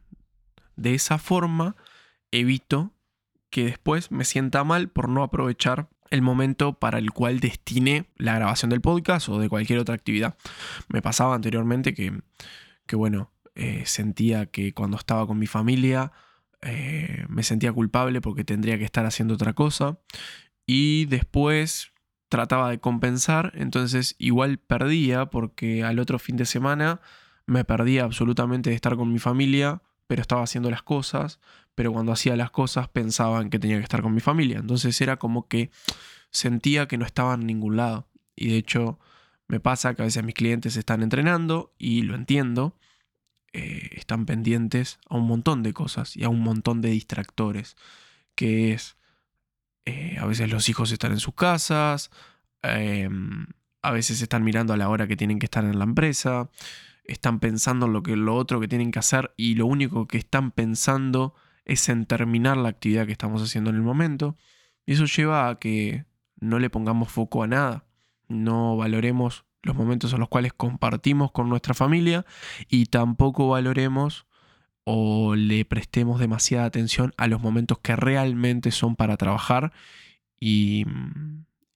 De 0.74 0.94
esa 0.94 1.18
forma 1.18 1.76
evito 2.30 2.94
que 3.50 3.66
después 3.66 4.10
me 4.10 4.24
sienta 4.24 4.64
mal 4.64 4.88
por 4.88 5.10
no 5.10 5.22
aprovechar 5.22 5.90
el 6.10 6.22
momento 6.22 6.78
para 6.78 6.98
el 6.98 7.10
cual 7.12 7.38
destine 7.38 8.10
la 8.16 8.34
grabación 8.34 8.70
del 8.70 8.80
podcast 8.80 9.28
o 9.28 9.38
de 9.38 9.50
cualquier 9.50 9.78
otra 9.78 9.94
actividad. 9.94 10.36
Me 10.88 11.02
pasaba 11.02 11.34
anteriormente 11.34 11.92
que, 11.92 12.22
que 12.86 12.96
bueno, 12.96 13.30
eh, 13.54 13.82
sentía 13.84 14.46
que 14.46 14.72
cuando 14.72 14.96
estaba 14.96 15.26
con 15.26 15.38
mi 15.38 15.46
familia 15.46 16.12
eh, 16.62 17.26
me 17.28 17.42
sentía 17.42 17.72
culpable 17.72 18.22
porque 18.22 18.44
tendría 18.44 18.78
que 18.78 18.84
estar 18.84 19.04
haciendo 19.04 19.34
otra 19.34 19.52
cosa 19.52 19.98
y 20.66 21.04
después 21.06 21.92
trataba 22.36 22.68
de 22.68 22.78
compensar, 22.78 23.52
entonces 23.54 24.14
igual 24.18 24.58
perdía 24.58 25.24
porque 25.24 25.82
al 25.82 25.98
otro 25.98 26.18
fin 26.18 26.36
de 26.36 26.44
semana 26.44 27.00
me 27.46 27.64
perdía 27.64 28.04
absolutamente 28.04 28.68
de 28.68 28.76
estar 28.76 28.94
con 28.94 29.10
mi 29.10 29.18
familia, 29.18 29.80
pero 30.06 30.20
estaba 30.20 30.42
haciendo 30.42 30.70
las 30.70 30.82
cosas, 30.82 31.40
pero 31.74 31.94
cuando 31.94 32.12
hacía 32.12 32.36
las 32.36 32.50
cosas 32.50 32.88
pensaban 32.88 33.48
que 33.48 33.58
tenía 33.58 33.78
que 33.78 33.84
estar 33.84 34.02
con 34.02 34.12
mi 34.12 34.20
familia. 34.20 34.58
Entonces 34.58 35.00
era 35.00 35.16
como 35.16 35.48
que 35.48 35.70
sentía 36.30 36.86
que 36.86 36.98
no 36.98 37.06
estaba 37.06 37.32
en 37.32 37.46
ningún 37.46 37.76
lado. 37.78 38.06
Y 38.34 38.50
de 38.50 38.58
hecho 38.58 38.98
me 39.48 39.58
pasa 39.58 39.94
que 39.94 40.02
a 40.02 40.04
veces 40.04 40.22
mis 40.22 40.34
clientes 40.34 40.76
están 40.76 41.02
entrenando 41.02 41.72
y 41.78 42.02
lo 42.02 42.16
entiendo. 42.16 42.76
Eh, 43.54 43.88
están 43.92 44.26
pendientes 44.26 44.98
a 45.08 45.16
un 45.16 45.26
montón 45.26 45.62
de 45.62 45.72
cosas 45.72 46.18
y 46.18 46.24
a 46.24 46.28
un 46.28 46.40
montón 46.40 46.82
de 46.82 46.90
distractores. 46.90 47.76
Que 48.34 48.74
es, 48.74 48.95
eh, 49.86 50.16
a 50.20 50.26
veces 50.26 50.50
los 50.50 50.68
hijos 50.68 50.92
están 50.92 51.12
en 51.12 51.20
sus 51.20 51.34
casas, 51.34 52.10
em, 52.62 53.46
a 53.82 53.92
veces 53.92 54.20
están 54.20 54.44
mirando 54.44 54.72
a 54.74 54.76
la 54.76 54.88
hora 54.88 55.06
que 55.06 55.16
tienen 55.16 55.38
que 55.38 55.46
estar 55.46 55.64
en 55.64 55.78
la 55.78 55.84
empresa, 55.84 56.50
están 57.04 57.38
pensando 57.40 57.86
en 57.86 57.92
lo, 57.92 58.02
que, 58.02 58.16
lo 58.16 58.34
otro 58.34 58.60
que 58.60 58.68
tienen 58.68 58.90
que 58.90 58.98
hacer 58.98 59.32
y 59.36 59.54
lo 59.54 59.66
único 59.66 60.08
que 60.08 60.18
están 60.18 60.50
pensando 60.50 61.34
es 61.64 61.88
en 61.88 62.04
terminar 62.06 62.56
la 62.56 62.68
actividad 62.68 63.06
que 63.06 63.12
estamos 63.12 63.42
haciendo 63.42 63.70
en 63.70 63.76
el 63.76 63.82
momento. 63.82 64.36
Y 64.86 64.94
eso 64.94 65.04
lleva 65.06 65.48
a 65.48 65.58
que 65.58 66.04
no 66.40 66.58
le 66.58 66.68
pongamos 66.68 67.10
foco 67.10 67.42
a 67.42 67.46
nada, 67.46 67.84
no 68.28 68.76
valoremos 68.76 69.44
los 69.62 69.76
momentos 69.76 70.12
en 70.12 70.20
los 70.20 70.28
cuales 70.28 70.52
compartimos 70.52 71.32
con 71.32 71.48
nuestra 71.48 71.74
familia 71.74 72.24
y 72.68 72.86
tampoco 72.86 73.48
valoremos 73.48 74.25
o 74.88 75.34
le 75.34 75.64
prestemos 75.64 76.20
demasiada 76.20 76.64
atención 76.64 77.12
a 77.16 77.26
los 77.26 77.42
momentos 77.42 77.78
que 77.80 77.96
realmente 77.96 78.70
son 78.70 78.94
para 78.94 79.16
trabajar 79.16 79.72
y, 80.38 80.84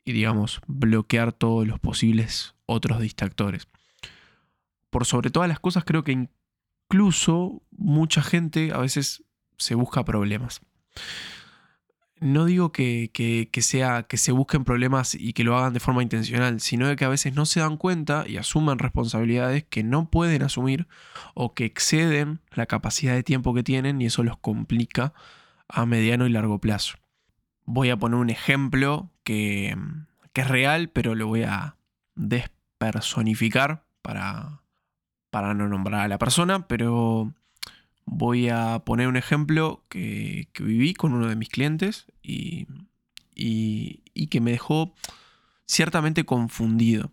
y 0.05 0.12
digamos, 0.12 0.61
bloquear 0.69 1.33
todos 1.33 1.67
los 1.67 1.81
posibles 1.81 2.55
otros 2.67 3.00
distractores. 3.00 3.67
Por 4.90 5.07
sobre 5.07 5.31
todas 5.31 5.49
las 5.49 5.59
cosas, 5.59 5.83
creo 5.85 6.05
que 6.05 6.29
incluso 6.88 7.61
mucha 7.73 8.23
gente 8.23 8.71
a 8.73 8.79
veces 8.79 9.25
se 9.57 9.75
busca 9.75 10.05
problemas. 10.05 10.61
No 12.20 12.44
digo 12.44 12.70
que, 12.70 13.10
sea, 13.62 14.02
que 14.02 14.18
se 14.18 14.32
busquen 14.32 14.64
problemas 14.64 15.14
y 15.14 15.32
que 15.32 15.42
lo 15.42 15.56
hagan 15.56 15.72
de 15.72 15.80
forma 15.80 16.02
intencional, 16.02 16.60
sino 16.60 16.94
que 16.94 17.04
a 17.06 17.08
veces 17.08 17.34
no 17.34 17.46
se 17.46 17.60
dan 17.60 17.78
cuenta 17.78 18.24
y 18.28 18.36
asumen 18.36 18.78
responsabilidades 18.78 19.64
que 19.64 19.82
no 19.82 20.10
pueden 20.10 20.42
asumir 20.42 20.86
o 21.32 21.54
que 21.54 21.64
exceden 21.64 22.40
la 22.52 22.66
capacidad 22.66 23.14
de 23.14 23.22
tiempo 23.22 23.54
que 23.54 23.62
tienen 23.62 24.02
y 24.02 24.06
eso 24.06 24.22
los 24.22 24.36
complica 24.36 25.14
a 25.66 25.86
mediano 25.86 26.26
y 26.26 26.30
largo 26.30 26.58
plazo. 26.58 26.98
voy 27.64 27.88
a 27.88 27.96
poner 27.96 28.18
un 28.18 28.28
ejemplo 28.28 29.10
que, 29.24 29.74
que 30.34 30.42
es 30.42 30.48
real, 30.48 30.90
pero 30.90 31.14
lo 31.14 31.26
voy 31.26 31.44
a 31.44 31.76
despersonificar 32.16 33.84
para, 34.02 34.60
para 35.30 35.54
no 35.54 35.68
nombrar 35.68 36.02
a 36.02 36.08
la 36.08 36.18
persona, 36.18 36.66
pero 36.66 37.32
voy 38.12 38.49
a 38.49 38.81
poner 38.81 39.07
un 39.07 39.17
ejemplo 39.17 39.85
que, 39.88 40.49
viví 40.59 40.95
con 40.95 41.14
uno 41.14 41.29
de 41.29 41.37
mis 41.37 41.49
clientes 41.49 42.07
y, 42.23 42.67
y, 43.37 44.26
que 44.26 44.40
me 44.40 44.50
dejó 44.50 44.95
ciertamente 45.64 46.25
confundido. 46.25 47.12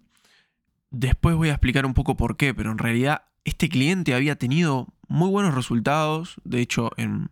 Después 0.90 1.36
voy 1.36 1.50
a 1.50 1.54
explicar 1.54 1.86
un 1.86 1.94
poco 1.94 2.18
por 2.18 2.36
qué, 2.36 2.54
pero 2.56 2.72
en 2.72 2.80
realidad 2.80 3.26
este 3.46 3.70
cliente 3.70 4.16
había 4.16 4.38
tenido 4.38 4.88
muy 5.08 5.30
buenos 5.30 5.54
resultados, 5.54 6.38
de 6.44 6.62
hecho 6.62 6.90
en, 6.98 7.30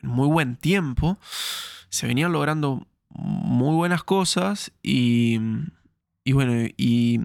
muy 0.00 0.28
buen 0.28 0.56
tiempo, 0.56 1.18
se 1.88 2.06
venían 2.06 2.32
logrando 2.32 2.86
muy 3.08 3.74
buenas 3.74 4.04
cosas 4.04 4.72
y, 4.80 5.38
y 6.24 6.32
bueno, 6.32 6.68
y 6.76 7.20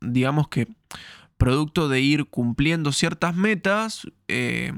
digamos 0.00 0.48
que 0.48 0.66
producto 1.36 1.88
de 1.88 2.00
ir 2.00 2.26
cumpliendo 2.26 2.90
ciertas 2.92 3.36
metas, 3.36 4.06
eh, 4.28 4.72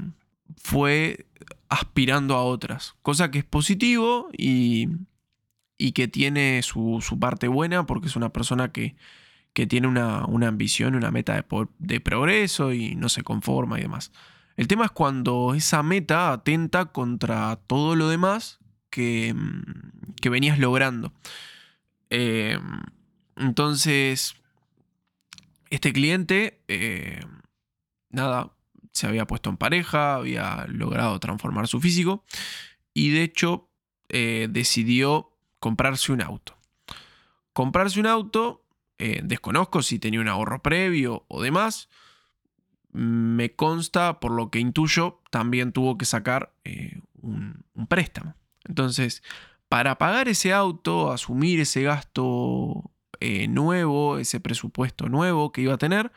fue 0.59 1.25
aspirando 1.69 2.35
a 2.35 2.43
otras, 2.43 2.95
cosa 3.01 3.31
que 3.31 3.39
es 3.39 3.45
positivo 3.45 4.29
y, 4.37 4.87
y 5.77 5.93
que 5.93 6.07
tiene 6.07 6.61
su, 6.61 7.01
parte 7.19 7.47
buena 7.47 7.85
porque 7.85 8.07
es 8.07 8.15
una 8.15 8.29
persona 8.29 8.71
que, 8.71 8.95
tiene 9.67 9.87
una, 9.87 10.23
ambición, 10.47 10.95
una 10.95 11.11
meta 11.11 11.33
de, 11.33 11.43
de, 11.79 11.99
progreso 11.99 12.71
y 12.71 12.95
no 12.95 13.09
se 13.09 13.23
conforma 13.23 13.77
y 13.77 13.81
demás. 13.81 14.13
El 14.55 14.67
tema 14.67 14.85
es 14.85 14.91
cuando 14.91 15.53
esa 15.53 15.83
meta 15.83 16.31
atenta 16.31 16.85
contra 16.85 17.57
todo 17.67 17.95
lo 17.97 18.07
demás 18.07 18.59
que, 18.89 19.35
que 20.21 20.29
venías 20.29 20.59
logrando. 20.59 21.11
Eh, 22.09 22.57
entonces, 23.35 24.35
este 25.69 25.93
cliente, 25.93 26.61
eh, 26.67 27.21
nada, 28.09 28.51
se 28.91 29.07
había 29.07 29.25
puesto 29.25 29.49
en 29.49 29.57
pareja, 29.57 30.15
había 30.15 30.65
logrado 30.67 31.19
transformar 31.19 31.67
su 31.67 31.79
físico 31.79 32.23
y 32.93 33.11
de 33.11 33.23
hecho 33.23 33.69
eh, 34.09 34.47
decidió 34.49 35.31
comprarse 35.59 36.11
un 36.11 36.21
auto. 36.21 36.57
Comprarse 37.53 37.99
un 37.99 38.05
auto, 38.05 38.65
eh, 38.97 39.21
desconozco 39.23 39.81
si 39.81 39.99
tenía 39.99 40.21
un 40.21 40.27
ahorro 40.27 40.61
previo 40.61 41.25
o 41.27 41.41
demás, 41.41 41.89
me 42.91 43.55
consta, 43.55 44.19
por 44.19 44.31
lo 44.31 44.49
que 44.49 44.59
intuyo, 44.59 45.21
también 45.29 45.71
tuvo 45.73 45.97
que 45.97 46.05
sacar 46.05 46.53
un, 47.21 47.63
un 47.73 47.87
préstamo. 47.87 48.35
Entonces, 48.65 49.21
para 49.69 49.97
pagar 49.99 50.27
ese 50.27 50.51
auto, 50.51 51.11
asumir 51.11 51.59
ese 51.59 51.83
gasto 51.83 52.91
eh, 53.19 53.47
nuevo, 53.47 54.17
ese 54.17 54.39
presupuesto 54.39 55.09
nuevo 55.09 55.51
que 55.51 55.61
iba 55.61 55.75
a 55.75 55.77
tener, 55.77 56.11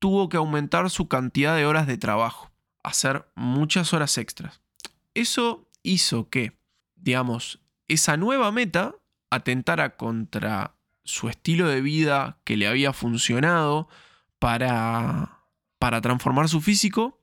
tuvo 0.00 0.28
que 0.28 0.38
aumentar 0.38 0.90
su 0.90 1.06
cantidad 1.06 1.54
de 1.54 1.66
horas 1.66 1.86
de 1.86 1.98
trabajo, 1.98 2.50
hacer 2.82 3.26
muchas 3.36 3.92
horas 3.92 4.18
extras. 4.18 4.60
Eso 5.14 5.68
hizo 5.84 6.28
que, 6.28 6.58
digamos, 6.96 7.60
esa 7.86 8.16
nueva 8.16 8.50
meta 8.50 8.96
atentara 9.30 9.96
contra 9.96 10.74
su 11.04 11.28
estilo 11.28 11.68
de 11.68 11.82
vida 11.82 12.38
que 12.44 12.56
le 12.56 12.66
había 12.66 12.92
funcionado 12.92 13.88
para, 14.38 15.44
para 15.78 16.00
transformar 16.00 16.48
su 16.48 16.60
físico, 16.60 17.20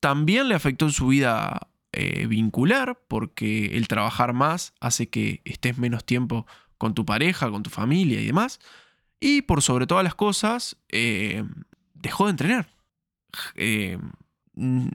también 0.00 0.48
le 0.48 0.54
afectó 0.54 0.86
en 0.86 0.92
su 0.92 1.08
vida 1.08 1.68
eh, 1.92 2.26
vincular, 2.26 3.00
porque 3.08 3.76
el 3.76 3.88
trabajar 3.88 4.32
más 4.32 4.74
hace 4.80 5.08
que 5.08 5.42
estés 5.44 5.78
menos 5.78 6.04
tiempo 6.04 6.46
con 6.78 6.94
tu 6.94 7.04
pareja, 7.04 7.50
con 7.50 7.62
tu 7.62 7.70
familia 7.70 8.20
y 8.20 8.26
demás. 8.26 8.58
Y 9.20 9.42
por 9.42 9.62
sobre 9.62 9.86
todas 9.86 10.04
las 10.04 10.14
cosas, 10.14 10.76
eh, 10.90 11.44
dejó 12.04 12.26
de 12.26 12.30
entrenar. 12.30 12.68
Eh, 13.56 13.98
mm, 14.52 14.88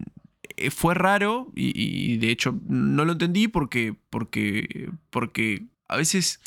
fue 0.71 0.93
raro 0.93 1.51
y, 1.55 2.17
de 2.17 2.31
hecho 2.31 2.57
no 2.67 3.03
lo 3.03 3.13
entendí 3.13 3.47
porque, 3.47 3.95
porque, 4.09 4.91
porque 5.09 5.67
a 5.87 5.97
veces 5.97 6.39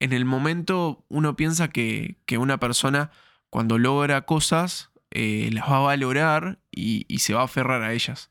en 0.00 0.12
el 0.12 0.24
momento 0.24 1.04
uno 1.08 1.36
piensa 1.36 1.68
que, 1.68 2.16
una 2.38 2.58
persona 2.58 3.10
cuando 3.50 3.78
logra 3.78 4.26
cosas 4.26 4.90
eh, 5.10 5.50
las 5.52 5.70
va 5.70 5.76
a 5.78 5.80
valorar 5.80 6.58
y, 6.70 7.06
y 7.08 7.18
se 7.18 7.34
va 7.34 7.42
a 7.42 7.44
aferrar 7.44 7.82
a 7.82 7.92
ellas. 7.92 8.30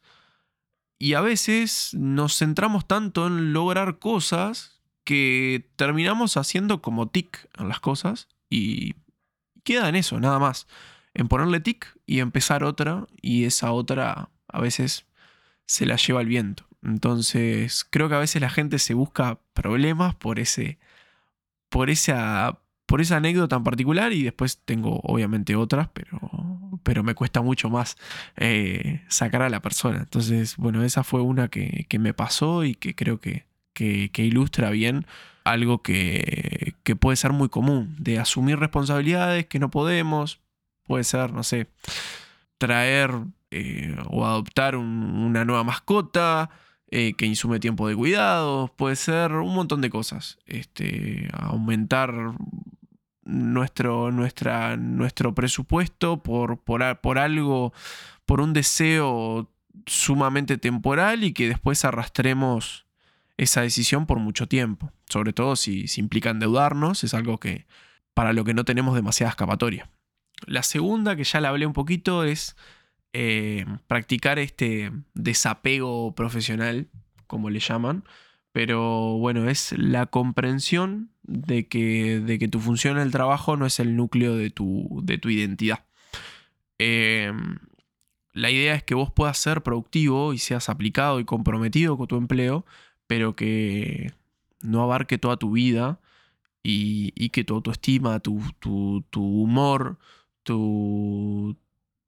Y 0.98 1.14
a 1.14 1.22
veces 1.22 1.94
nos 1.94 2.38
centramos 2.38 2.88
tanto 2.88 3.28
en 3.28 3.54
lograr 3.54 4.00
cosas 4.00 4.82
que 5.06 5.70
terminamos 5.78 6.38
haciendo 6.38 6.82
como 6.82 7.08
tic 7.08 7.50
en 7.58 7.70
las 7.70 7.80
cosas 7.80 8.28
y 8.50 8.96
queda 9.64 9.88
en 9.90 9.96
eso, 9.96 10.20
nada 10.20 10.40
más. 10.40 10.68
En 11.14 11.28
ponerle 11.28 11.60
tic 11.60 11.88
y 12.06 12.20
empezar 12.20 12.64
otra 12.64 13.08
y 13.22 13.46
esa 13.46 13.72
otra 13.72 14.30
a 14.48 14.62
veces 14.62 15.06
se 15.66 15.86
la 15.86 15.96
lleva 15.96 16.22
el 16.22 16.28
viento. 16.28 16.66
Entonces 16.84 17.86
creo 17.90 18.10
que 18.10 18.16
a 18.16 18.20
veces 18.20 18.42
la 18.42 18.50
gente 18.50 18.80
se 18.80 18.94
busca 18.94 19.40
problemas 19.54 20.16
por 20.16 20.40
ese, 20.40 20.80
por 21.70 21.90
esa, 21.90 22.60
por 22.86 23.02
esa 23.02 23.18
anécdota 23.18 23.56
en 23.56 23.64
particular 23.64 24.14
y 24.14 24.24
después 24.24 24.60
tengo 24.66 25.00
obviamente 25.04 25.56
otras, 25.56 25.90
pero, 25.94 26.20
pero 26.84 27.04
me 27.04 27.16
cuesta 27.16 27.42
mucho 27.42 27.70
más 27.70 27.98
eh, 28.38 29.04
sacar 29.10 29.42
a 29.42 29.50
la 29.50 29.62
persona. 29.62 30.00
Entonces, 30.00 30.58
bueno, 30.58 30.84
esa 30.84 31.04
fue 31.04 31.22
una 31.22 31.50
que, 31.50 31.86
que 31.90 32.00
me 32.00 32.14
pasó 32.14 32.64
y 32.64 32.76
que 32.76 32.96
creo 32.96 33.20
que, 33.20 33.46
que, 33.74 34.26
ilustra 34.26 34.70
bien 34.72 35.06
algo 35.44 35.82
que, 35.82 36.74
puede 37.00 37.18
ser 37.18 37.34
muy 37.34 37.50
común, 37.50 37.96
de 38.00 38.20
asumir 38.20 38.60
responsabilidades 38.60 39.46
que 39.48 39.60
no 39.60 39.72
podemos, 39.72 40.40
puede 40.90 41.04
ser, 41.04 41.32
no 41.34 41.44
sé, 41.44 41.68
traer 42.58 43.12
eh, 43.52 43.96
o 44.10 44.26
adoptar 44.26 44.76
una 44.76 45.46
nueva 45.46 45.64
mascota 45.64 46.50
eh, 46.90 47.14
que 47.14 47.28
insume 47.28 47.60
tiempo 47.60 47.88
de 47.88 47.96
cuidados, 47.96 48.72
puede 48.72 48.96
ser 48.96 49.34
un 49.34 49.54
montón 49.54 49.82
de 49.82 49.92
cosas, 49.92 50.40
este, 50.48 51.30
aumentar 51.32 52.34
nuestro, 53.24 54.12
nuestra, 54.12 54.78
nuestro 54.78 55.36
presupuesto 55.36 56.24
por, 56.24 56.58
por, 56.58 57.00
por 57.02 57.20
algo, 57.20 57.72
por 58.26 58.42
un 58.42 58.54
deseo 58.54 59.48
sumamente 59.86 60.58
temporal 60.58 61.24
y 61.24 61.34
que 61.34 61.50
después 61.50 61.86
arrastremos 61.86 62.88
esa 63.38 63.62
decisión 63.62 64.08
por 64.08 64.18
mucho 64.18 64.48
tiempo, 64.48 64.92
sobre 65.08 65.34
todo 65.34 65.56
si, 65.56 65.86
implica 65.98 66.32
endeudarnos, 66.32 67.04
es 67.04 67.14
algo 67.14 67.38
que 67.40 67.68
para 68.16 68.34
lo 68.34 68.44
que 68.44 68.56
no 68.56 68.66
tenemos 68.66 68.96
demasiada 68.96 69.30
escapatoria. 69.30 69.88
La 70.46 70.64
segunda, 70.64 71.16
que 71.16 71.24
ya 71.24 71.42
la 71.42 71.50
hablé 71.50 71.66
un 71.66 71.74
poquito, 71.74 72.24
es 72.24 72.56
eh, 73.14 73.66
practicar 73.88 74.40
este 74.40 74.92
desapego 75.14 76.14
profesional, 76.16 76.88
como 77.28 77.50
le 77.50 77.60
llaman, 77.60 78.04
pero 78.52 79.18
bueno, 79.18 79.50
es 79.50 79.74
la 79.78 80.08
comprensión 80.08 81.12
de 81.24 81.68
que, 81.68 82.20
de 82.20 82.40
que 82.40 82.48
tu 82.48 82.60
función 82.60 82.98
en 82.98 83.04
el 83.04 83.12
trabajo 83.12 83.58
no 83.58 83.66
es 83.66 83.80
el 83.80 83.96
núcleo 83.96 84.36
de 84.36 84.50
tu, 84.50 85.02
de 85.04 85.18
tu 85.18 85.30
identidad. 85.30 85.86
Em, 86.80 87.60
la 88.34 88.52
idea 88.52 88.74
es 88.76 88.84
que 88.84 88.96
vos 88.96 89.12
puedas 89.12 89.38
ser 89.38 89.64
productivo 89.64 90.34
y 90.34 90.38
seas 90.40 90.70
aplicado 90.70 91.20
y 91.20 91.26
comprometido 91.26 91.98
con 91.98 92.08
tu 92.08 92.18
empleo, 92.18 92.66
pero 93.08 93.36
que 93.36 94.14
no 94.62 94.82
abarque 94.82 95.18
toda 95.18 95.38
tu 95.38 95.52
vida 95.52 96.00
y, 96.64 97.30
que 97.30 97.44
tu 97.44 97.56
autoestima, 97.56 98.20
tu, 98.20 98.42
humor, 99.16 99.98
tu, 100.44 101.58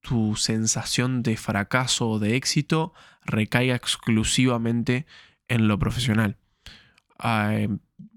tu 0.01 0.35
sensación 0.35 1.23
de 1.23 1.37
fracaso 1.37 2.09
o 2.09 2.19
de 2.19 2.35
éxito 2.35 2.93
recaiga 3.25 3.75
exclusivamente 3.75 5.05
en 5.47 5.67
lo 5.67 5.77
profesional. 5.79 6.37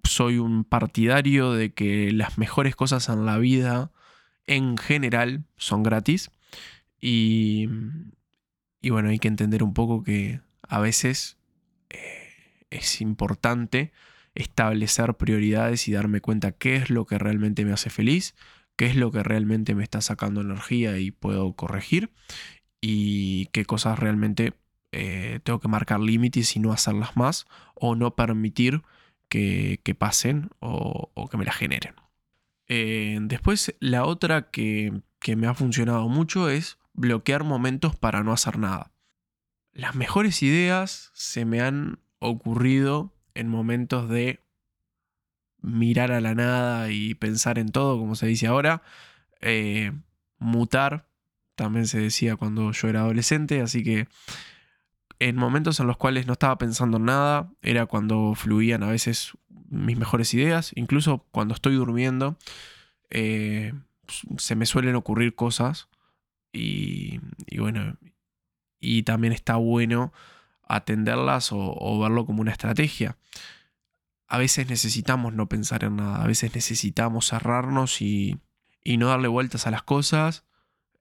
soy 0.05 0.39
un 0.39 0.65
partidario 0.65 1.53
de 1.53 1.73
que 1.73 2.13
las 2.13 2.39
mejores 2.39 2.77
cosas 2.77 3.09
en 3.09 3.27
la 3.27 3.39
vida 3.39 3.91
en 4.47 4.77
general 4.77 5.45
son 5.57 5.83
gratis 5.83 6.31
y, 7.01 7.69
y 8.81 8.91
bueno, 8.91 9.11
hay 9.11 9.19
que 9.19 9.29
entender 9.29 9.63
un 9.63 9.75
poco 9.75 10.03
que 10.03 10.41
a 10.63 10.81
veces 10.81 11.39
eh, 11.91 12.33
es 12.71 13.01
importante 13.01 13.93
establecer 14.35 15.15
prioridades 15.15 15.87
y 15.89 15.93
darme 15.93 16.21
cuenta 16.21 16.53
qué 16.53 16.77
es 16.77 16.91
lo 16.91 17.07
que 17.07 17.19
realmente 17.19 17.65
me 17.65 17.73
hace 17.73 17.91
feliz, 17.91 18.35
qué 18.77 18.87
es 18.87 18.97
lo 18.97 19.11
que 19.11 19.23
realmente 19.23 19.75
me 19.75 19.83
está 19.83 20.01
sacando 20.01 20.41
energía 20.41 20.99
y 20.99 21.11
puedo 21.11 21.55
corregir 21.55 22.11
y 22.81 23.47
qué 23.47 23.65
cosas 23.65 23.99
realmente 23.99 24.55
eh, 24.93 25.41
tengo 25.43 25.61
que 25.61 25.69
marcar 25.69 26.01
límites 26.01 26.55
y 26.57 26.61
no 26.61 26.73
hacerlas 26.73 27.17
más 27.17 27.47
o 27.75 27.97
no 27.97 28.15
permitir 28.15 28.83
que, 29.29 29.97
pasen 29.99 30.51
o, 30.61 31.29
que 31.29 31.37
me 31.37 31.45
las 31.45 31.57
generen. 31.57 31.95
Eh, 32.69 33.19
después 33.23 33.75
la 33.81 34.05
otra 34.05 34.51
que, 34.51 35.03
que 35.19 35.35
me 35.35 35.49
ha 35.49 35.55
funcionado 35.55 36.09
mucho 36.09 36.49
es 36.49 36.79
bloquear 36.93 37.43
momentos 37.43 37.97
para 37.97 38.23
no 38.23 38.33
hacer 38.33 38.59
nada. 38.59 38.93
Las 39.73 39.97
mejores 39.97 40.43
ideas 40.43 41.11
se 41.15 41.45
me 41.45 41.61
han 41.61 41.99
ocurrido 42.21 43.13
en 43.35 43.49
momentos 43.49 44.09
de 44.09 44.41
mirar 45.65 46.13
a 46.13 46.21
la 46.21 46.35
nada 46.35 46.91
y 46.91 47.15
pensar 47.15 47.59
en 47.59 47.71
todo, 47.71 47.99
como 47.99 48.15
se 48.15 48.27
dice 48.27 48.47
ahora. 48.47 48.83
Eh, 49.41 49.93
mutar, 50.39 51.09
también 51.55 51.87
se 51.87 51.99
decía 51.99 52.37
cuando 52.37 52.73
yo 52.73 52.89
era 52.89 53.01
adolescente, 53.01 53.61
así 53.61 53.83
que 53.83 54.09
en 55.19 55.37
momentos 55.37 55.81
en 55.81 55.87
los 55.87 55.97
cuales 55.97 56.27
no 56.27 56.35
estaba 56.35 56.59
pensando 56.59 56.99
en 56.99 57.07
nada, 57.07 57.51
era 57.63 57.87
cuando 57.87 58.35
fluían 58.35 58.83
a 58.83 58.89
veces 58.89 59.33
mis 59.71 59.97
mejores 59.97 60.35
ideas, 60.35 60.73
incluso 60.75 61.27
cuando 61.31 61.55
estoy 61.55 61.75
durmiendo, 61.75 62.37
eh, 63.11 63.73
se 64.39 64.57
me 64.57 64.67
suelen 64.67 64.97
ocurrir 64.97 65.35
cosas 65.35 65.89
y, 66.53 67.21
bueno, 67.59 67.97
y 68.81 69.03
también 69.05 69.33
está 69.33 69.57
bueno 69.57 70.13
atenderlas 70.63 71.51
o, 71.53 72.01
verlo 72.01 72.27
como 72.27 72.41
una 72.41 72.53
estrategia. 72.53 73.17
A 74.27 74.39
veces 74.39 74.69
necesitamos 74.69 75.35
no 75.35 75.49
pensar 75.49 75.85
en 75.85 75.97
nada, 75.97 76.23
a 76.23 76.27
veces 76.27 76.55
necesitamos 76.55 77.29
cerrarnos 77.29 78.01
y, 78.01 78.41
no 78.85 79.09
darle 79.09 79.29
vueltas 79.29 79.67
a 79.67 79.71
las 79.71 79.83
cosas. 79.83 80.45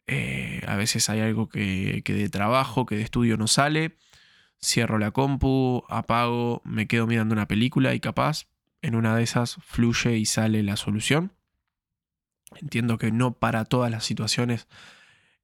Eh, 0.08 0.62
a 0.68 0.76
veces 0.76 1.10
hay 1.10 1.22
algo 1.22 1.50
que, 1.50 2.02
que 2.04 2.14
de 2.14 2.30
trabajo, 2.30 2.86
que 2.86 2.96
de 2.96 3.04
estudio 3.04 3.38
no 3.38 3.48
sale 3.48 3.98
cierro 4.64 4.98
la 4.98 5.12
compu, 5.12 5.84
apago, 5.90 6.62
me 6.64 6.88
quedo 6.88 7.06
mirando 7.06 7.34
una 7.34 7.48
película 7.48 7.94
y 7.94 8.00
capaz 8.00 8.48
en 8.82 8.96
una 8.96 9.16
de 9.16 9.24
esas 9.24 9.56
fluye 9.62 10.18
y 10.18 10.26
sale 10.26 10.64
la 10.64 10.78
solución. 10.78 11.34
Entiendo 12.62 12.98
que 12.98 13.12
no 13.12 13.34
para 13.34 13.66
todas 13.66 13.92
las 13.92 14.06
situaciones 14.06 14.68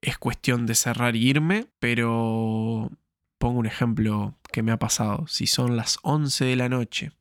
es 0.02 0.18
cuestión 0.18 0.66
de 0.66 0.76
cerrar 0.76 1.16
y 1.16 1.28
irme, 1.28 1.68
pero 1.80 2.92
pongo 3.38 3.60
un 3.60 3.66
ejemplo 3.66 4.38
que 4.52 4.64
me 4.64 4.72
ha 4.72 4.80
pasado. 4.80 5.28
Si 5.28 5.48
son 5.48 5.76
las 5.76 6.00
11 6.04 6.46
de 6.46 6.56
la 6.56 6.70
noche, 6.70 7.12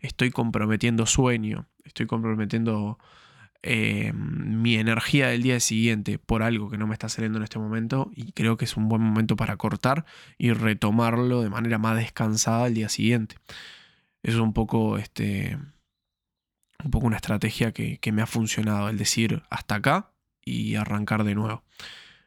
estoy 0.00 0.30
comprometiendo 0.30 1.06
sueño, 1.06 1.66
estoy 1.84 2.06
comprometiendo 2.06 2.98
eh, 3.62 4.12
mi 4.14 4.76
energía 4.76 5.28
del 5.28 5.42
día 5.42 5.58
siguiente 5.58 6.18
por 6.20 6.44
algo 6.44 6.70
que 6.70 6.78
no 6.78 6.86
me 6.86 6.92
está 6.92 7.08
saliendo 7.08 7.38
en 7.38 7.44
este 7.44 7.58
momento 7.58 8.10
y 8.14 8.30
creo 8.32 8.56
que 8.56 8.64
es 8.64 8.76
un 8.76 8.88
buen 8.88 9.02
momento 9.02 9.34
para 9.34 9.56
cortar 9.56 10.04
y 10.38 10.52
retomarlo 10.52 11.42
de 11.42 11.50
manera 11.50 11.78
más 11.78 11.96
descansada 11.96 12.68
el 12.68 12.74
día 12.74 12.88
siguiente. 12.88 13.36
Es 14.22 14.36
un 14.36 14.52
poco, 14.52 14.98
este, 14.98 15.58
un 16.84 16.90
poco 16.90 17.06
una 17.06 17.16
estrategia 17.16 17.72
que, 17.72 17.98
me 18.12 18.22
ha 18.22 18.26
funcionado, 18.26 18.88
el 18.88 18.98
decir 18.98 19.42
hasta 19.50 19.76
acá 19.76 20.12
y 20.44 20.76
arrancar 20.76 21.24
de 21.24 21.34
nuevo. 21.34 21.64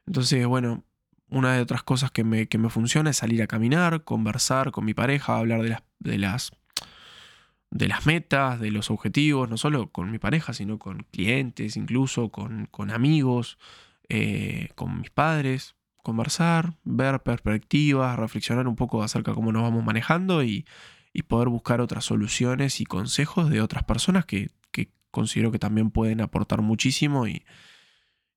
Entonces, 0.05 0.45
bueno, 0.45 0.84
una 1.29 1.53
de 1.53 1.62
otras 1.62 1.84
cosas 1.84 2.12
que 2.12 2.23
me, 2.23 2.47
que 2.47 2.57
me 2.57 2.69
funciona 2.69 3.12
es 3.12 3.17
salir 3.17 3.41
a 3.41 3.47
caminar, 3.47 4.03
conversar 4.03 4.71
con 4.71 4.86
mi 4.86 4.93
pareja, 4.93 5.38
hablar 5.38 5.84
de 5.99 6.17
las 6.17 6.51
de 7.71 7.88
las 7.88 8.05
metas, 8.05 8.60
de 8.60 8.69
los 8.69 8.91
objetivos, 8.91 9.49
no 9.49 9.57
solo 9.57 9.91
con 9.91 10.12
mi 10.12 10.19
pareja, 10.19 10.53
sino 10.53 10.77
con 10.77 11.03
clientes, 11.12 11.77
incluso 11.77 12.29
con, 12.29 12.69
amigos, 12.91 13.57
eh, 14.10 14.69
con 14.75 14.99
mis 14.99 15.10
padres, 15.10 15.75
conversar, 16.03 16.75
ver 16.84 17.21
perspectivas, 17.23 18.19
reflexionar 18.19 18.67
un 18.67 18.75
poco 18.75 19.03
acerca 19.03 19.31
de 19.31 19.36
cómo 19.36 19.53
nos 19.53 19.63
vamos 19.63 19.84
manejando 19.84 20.43
y, 20.43 20.65
poder 21.27 21.49
buscar 21.49 21.81
otras 21.81 22.05
soluciones 22.05 22.81
y 22.81 22.86
consejos 22.86 23.49
de 23.49 23.62
otras 23.62 23.84
personas 23.84 24.25
que, 24.25 24.49
considero 25.12 25.51
que 25.51 25.60
también 25.60 25.91
pueden 25.91 26.21
aportar 26.21 26.62
muchísimo 26.62 27.27
y, 27.27 27.43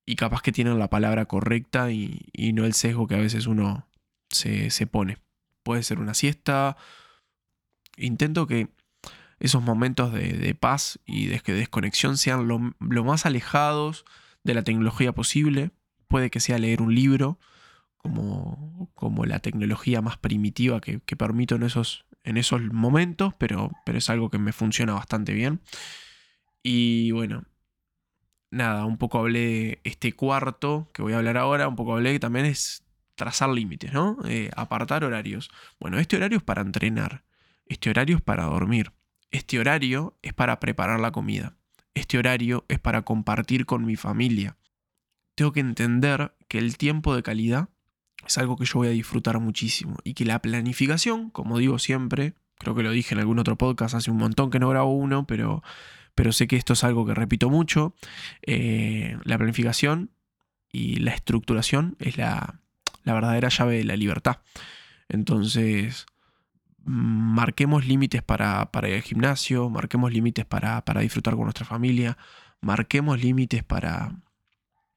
y 0.04 0.16
capaz 0.16 0.42
que 0.42 0.50
tienen 0.50 0.78
la 0.80 0.90
palabra 0.90 1.26
correcta 1.26 1.92
y, 1.92 2.26
no 2.52 2.64
el 2.64 2.74
sesgo 2.74 3.06
que 3.06 3.14
a 3.14 3.20
veces 3.20 3.46
uno 3.46 3.88
se, 4.28 4.70
se 4.70 4.86
pone. 4.86 5.18
Puede 5.62 5.82
ser 5.82 5.98
una 5.98 6.14
siesta. 6.14 6.76
Intento 7.96 8.48
que 8.48 8.68
esos 9.44 9.62
momentos 9.62 10.10
de, 10.10 10.56
paz 10.58 10.98
y 11.04 11.26
de 11.26 11.40
desconexión 11.44 12.16
sean 12.16 12.48
lo, 12.48 13.04
más 13.04 13.26
alejados 13.26 14.06
de 14.42 14.54
la 14.54 14.62
tecnología 14.62 15.12
posible. 15.12 15.70
Puede 16.08 16.30
que 16.30 16.40
sea 16.40 16.58
leer 16.58 16.80
un 16.80 16.94
libro, 16.94 17.38
como, 17.98 18.90
como 18.94 19.26
la 19.26 19.40
tecnología 19.40 20.00
más 20.00 20.16
primitiva 20.16 20.80
que, 20.80 20.98
permito 20.98 21.56
en 21.56 21.64
esos, 21.64 22.06
en 22.22 22.38
esos 22.38 22.62
momentos, 22.72 23.34
pero, 23.36 23.70
pero 23.84 23.98
es 23.98 24.08
algo 24.08 24.30
que 24.30 24.38
me 24.38 24.52
funciona 24.52 24.94
bastante 24.94 25.34
bien. 25.34 25.60
Y 26.62 27.10
bueno, 27.10 27.44
nada, 28.50 28.86
un 28.86 28.96
poco 28.96 29.18
hablé 29.18 29.40
de 29.40 29.80
este 29.84 30.14
cuarto 30.14 30.88
que 30.94 31.02
voy 31.02 31.12
a 31.12 31.18
hablar 31.18 31.36
ahora, 31.36 31.68
un 31.68 31.76
poco 31.76 31.92
hablé 31.92 32.14
que 32.14 32.20
también 32.20 32.46
es 32.46 32.82
trazar 33.14 33.50
límites, 33.50 33.92
¿no? 33.92 34.16
Eh, 34.24 34.50
apartar 34.56 35.04
horarios. 35.04 35.50
Bueno, 35.78 35.98
este 35.98 36.16
horario 36.16 36.38
es 36.38 36.44
para 36.44 36.62
entrenar, 36.62 37.24
este 37.66 37.90
horario 37.90 38.16
es 38.16 38.22
para 38.22 38.44
dormir, 38.44 38.92
este 39.30 39.58
horario 39.58 40.16
es 40.22 40.32
para 40.32 40.60
preparar 40.60 41.00
la 41.00 41.12
comida. 41.12 41.56
Este 41.94 42.18
horario 42.18 42.64
es 42.68 42.78
para 42.78 43.02
compartir 43.02 43.66
con 43.66 43.84
mi 43.84 43.96
familia. 43.96 44.56
Tengo 45.34 45.52
que 45.52 45.60
entender 45.60 46.34
que 46.48 46.58
el 46.58 46.76
tiempo 46.76 47.14
de 47.14 47.22
calidad 47.22 47.68
es 48.26 48.38
algo 48.38 48.56
que 48.56 48.64
yo 48.64 48.74
voy 48.74 48.88
a 48.88 48.92
disfrutar 48.92 49.38
muchísimo 49.40 49.96
y 50.04 50.14
que 50.14 50.24
la 50.24 50.40
planificación, 50.40 51.30
como 51.30 51.58
digo 51.58 51.78
siempre, 51.78 52.34
creo 52.58 52.74
que 52.74 52.82
lo 52.82 52.90
dije 52.90 53.14
en 53.14 53.20
algún 53.20 53.38
otro 53.38 53.56
podcast 53.56 53.94
hace 53.94 54.10
un 54.10 54.16
montón 54.16 54.50
que 54.50 54.58
no 54.58 54.68
grabo 54.68 54.94
uno, 54.94 55.26
pero, 55.26 55.62
pero 56.14 56.32
sé 56.32 56.46
que 56.46 56.56
esto 56.56 56.72
es 56.72 56.84
algo 56.84 57.06
que 57.06 57.14
repito 57.14 57.50
mucho, 57.50 57.94
eh, 58.42 59.18
la 59.24 59.36
planificación 59.36 60.10
y 60.72 60.96
la 60.96 61.12
estructuración 61.12 61.96
es 61.98 62.16
la, 62.16 62.60
la 63.04 63.14
verdadera 63.14 63.48
llave 63.48 63.78
de 63.78 63.84
la 63.84 63.96
libertad. 63.96 64.38
Entonces, 65.08 66.06
marquemos 66.84 67.86
límites 67.86 68.22
para, 68.22 68.68
ir 68.84 68.94
al 68.94 69.02
gimnasio, 69.02 69.70
marquemos 69.70 70.12
límites 70.12 70.44
para, 70.44 70.82
disfrutar 71.00 71.34
con 71.34 71.44
nuestra 71.44 71.66
familia, 71.66 72.16
marquemos 72.60 73.20
límites 73.20 73.62
para, 73.64 74.16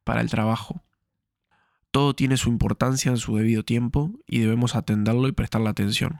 para 0.03 0.21
el 0.21 0.29
trabajo. 0.29 0.83
Todo 1.91 2.13
tiene 2.13 2.37
su 2.37 2.49
importancia 2.49 3.09
en 3.09 3.17
su 3.17 3.35
debido 3.35 3.63
tiempo 3.63 4.11
y 4.27 4.39
debemos 4.39 4.75
atenderlo 4.75 5.27
y 5.27 5.31
prestarle 5.31 5.69
atención. 5.69 6.19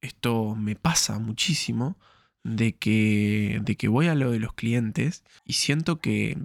Esto 0.00 0.56
me 0.56 0.74
pasa 0.74 1.18
muchísimo 1.18 1.96
de 2.42 2.76
que, 2.76 3.60
de 3.62 3.76
que 3.76 3.88
voy 3.88 4.08
a 4.08 4.14
lo 4.14 4.30
de 4.30 4.40
los 4.40 4.52
clientes 4.54 5.22
y 5.44 5.52
siento 5.52 6.00
que, 6.00 6.38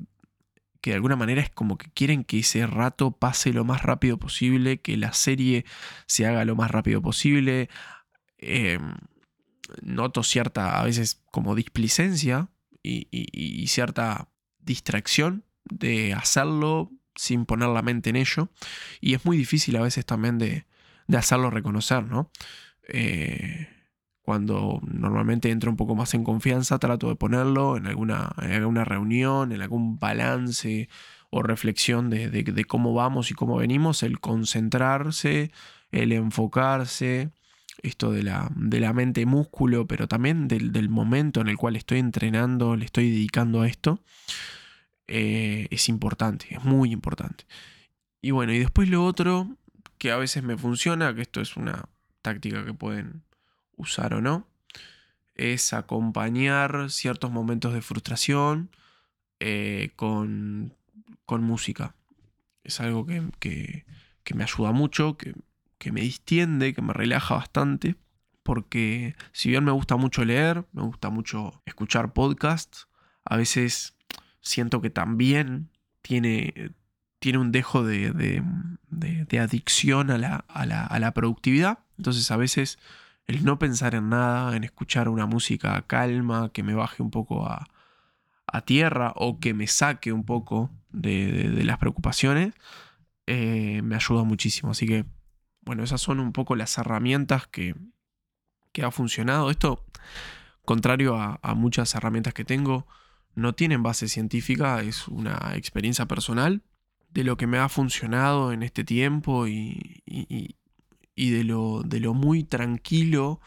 que 0.81 0.91
de 0.91 0.95
alguna 0.95 1.15
manera 1.15 1.41
es 1.41 1.49
como 1.49 1.77
que 1.77 1.89
quieren 1.91 2.23
que 2.23 2.39
ese 2.39 2.67
rato 2.67 3.11
pase 3.11 3.53
lo 3.53 3.65
más 3.65 3.83
rápido 3.83 4.17
posible, 4.17 4.79
que 4.79 4.97
la 4.97 5.13
serie 5.13 5.65
se 6.05 6.25
haga 6.25 6.45
lo 6.45 6.55
más 6.55 6.71
rápido 6.71 7.01
posible. 7.01 7.69
Em, 8.37 8.95
noto 9.81 10.23
cierta, 10.23 10.79
a 10.79 10.83
veces 10.83 11.23
como 11.31 11.55
displicencia 11.55 12.49
y, 12.83 13.67
cierta 13.67 14.29
distracción 14.59 15.43
de 15.65 16.13
hacerlo 16.13 16.91
sin 17.15 17.45
poner 17.45 17.69
la 17.69 17.81
mente 17.81 18.09
en 18.09 18.15
ello. 18.15 18.49
Y 19.01 19.13
es 19.13 19.25
muy 19.25 19.37
difícil 19.37 19.75
a 19.75 19.81
veces 19.81 20.05
también 20.05 20.37
de, 20.37 20.65
hacerlo 21.15 21.49
reconocer, 21.49 22.03
¿no? 22.03 22.31
Eh, 22.87 23.67
cuando 24.21 24.81
normalmente 24.83 25.49
entro 25.51 25.71
un 25.71 25.77
poco 25.77 25.95
más 25.95 26.13
en 26.13 26.25
confianza, 26.25 26.79
trato 26.79 27.07
de 27.07 27.15
ponerlo 27.15 27.77
en 27.77 27.87
alguna, 27.87 28.33
en 28.41 28.75
reunión, 28.85 29.53
en 29.53 29.61
algún 29.61 29.99
balance 29.99 30.89
o 31.29 31.41
reflexión 31.43 32.09
de, 32.09 32.65
cómo 32.67 32.93
vamos 32.93 33.31
y 33.31 33.33
cómo 33.35 33.57
venimos, 33.57 34.03
el 34.03 34.19
concentrarse, 34.19 35.51
el 35.91 36.11
enfocarse, 36.11 37.31
esto 37.83 38.11
de 38.11 38.23
la, 38.23 38.49
de 38.55 38.79
la 38.79 38.93
mente 38.93 39.25
músculo, 39.25 39.87
pero 39.87 40.07
también 40.07 40.47
del, 40.47 40.89
momento 40.89 41.41
en 41.41 41.47
el 41.47 41.57
cual 41.57 41.75
estoy 41.75 41.99
entrenando, 41.99 42.75
le 42.75 42.85
estoy 42.85 43.11
dedicando 43.11 43.61
a 43.61 43.67
esto, 43.67 44.01
eh, 45.07 45.67
es 45.71 45.89
importante, 45.89 46.47
es 46.51 46.63
muy 46.63 46.91
importante. 46.91 47.45
Y 48.21 48.31
bueno, 48.31 48.53
y 48.53 48.59
después 48.59 48.89
lo 48.89 49.05
otro 49.05 49.55
que 49.97 50.11
a 50.11 50.17
veces 50.17 50.43
me 50.43 50.57
funciona, 50.57 51.13
que 51.15 51.21
esto 51.21 51.41
es 51.41 51.55
una 51.55 51.87
táctica 52.21 52.65
que 52.65 52.73
pueden 52.73 53.23
usar 53.75 54.13
o 54.13 54.21
no, 54.21 54.47
es 55.35 55.73
acompañar 55.73 56.89
ciertos 56.89 57.31
momentos 57.31 57.73
de 57.73 57.81
frustración 57.81 58.71
eh, 59.39 59.91
con, 59.95 60.73
con, 61.25 61.43
música. 61.43 61.95
Es 62.63 62.79
algo 62.81 63.05
que, 63.05 63.23
que, 63.39 63.85
que 64.23 64.33
me 64.33 64.43
ayuda 64.43 64.71
mucho, 64.71 65.15
que 65.15 65.35
que 65.77 65.91
me 65.91 66.01
distiende, 66.01 66.73
que 66.73 66.81
me 66.81 66.93
relaja 66.93 67.35
bastante, 67.35 67.95
porque 68.43 69.15
si 69.31 69.49
bien 69.49 69.63
me 69.63 69.71
gusta 69.71 69.97
mucho 69.97 70.23
leer, 70.25 70.65
me 70.71 70.83
gusta 70.83 71.09
mucho 71.09 71.61
escuchar 71.65 72.13
podcasts, 72.13 72.87
a 73.25 73.35
veces 73.35 73.95
siento 74.41 74.81
que 74.81 74.89
también 74.89 75.69
tiene, 76.01 76.71
tiene 77.19 77.39
un 77.39 77.51
dejo 77.51 77.83
de, 77.83 78.11
de, 78.11 79.39
adicción 79.39 80.09
a 80.09 80.17
la, 80.17 80.45
a, 80.47 80.65
la, 80.65 80.85
a 80.85 80.99
la, 80.99 81.13
productividad. 81.13 81.79
Entonces 81.97 82.31
a 82.31 82.37
veces 82.37 82.79
el 83.27 83.43
no 83.43 83.59
pensar 83.59 83.93
en 83.93 84.09
nada, 84.09 84.55
en 84.55 84.63
escuchar 84.63 85.09
una 85.09 85.25
música 85.25 85.83
calma, 85.85 86.49
que 86.53 86.63
me 86.63 86.73
baje 86.73 87.03
un 87.03 87.11
poco 87.11 87.45
a, 87.45 87.67
a 88.47 88.61
tierra 88.61 89.13
o 89.15 89.39
que 89.39 89.53
me 89.53 89.67
saque 89.67 90.13
un 90.13 90.23
poco 90.23 90.71
de, 90.91 91.63
las 91.63 91.77
preocupaciones, 91.77 92.53
eh, 93.27 93.81
me 93.83 93.95
ayuda 93.95 94.23
muchísimo. 94.23 94.71
Así 94.71 94.87
que 94.87 95.05
bueno, 95.67 95.83
esas 95.83 95.99
son 95.99 96.21
un 96.21 96.31
poco 96.31 96.55
las 96.55 96.77
herramientas 96.77 97.45
que, 97.45 97.75
que 98.71 98.83
ha 98.83 98.89
funcionado. 98.89 99.51
Esto, 99.51 99.85
contrario 100.63 101.17
a, 101.17 101.53
muchas 101.55 101.93
herramientas 101.93 102.33
que 102.33 102.45
tengo, 102.45 102.87
no 103.35 103.53
tienen 103.53 103.83
base 103.83 104.07
científica, 104.07 104.81
es 104.81 105.09
una 105.09 105.55
experiencia 105.55 106.05
personal 106.05 106.63
de 107.09 107.25
lo 107.25 107.35
que 107.35 107.47
me 107.47 107.57
ha 107.57 107.67
funcionado 107.67 108.53
en 108.53 108.63
este 108.63 108.85
tiempo 108.85 109.45
y, 109.45 110.03
y, 110.05 111.29
de, 111.31 111.43
lo, 111.43 111.83
de 111.83 111.99
lo 111.99 112.13
muy 112.13 112.45
tranquilo 112.45 113.41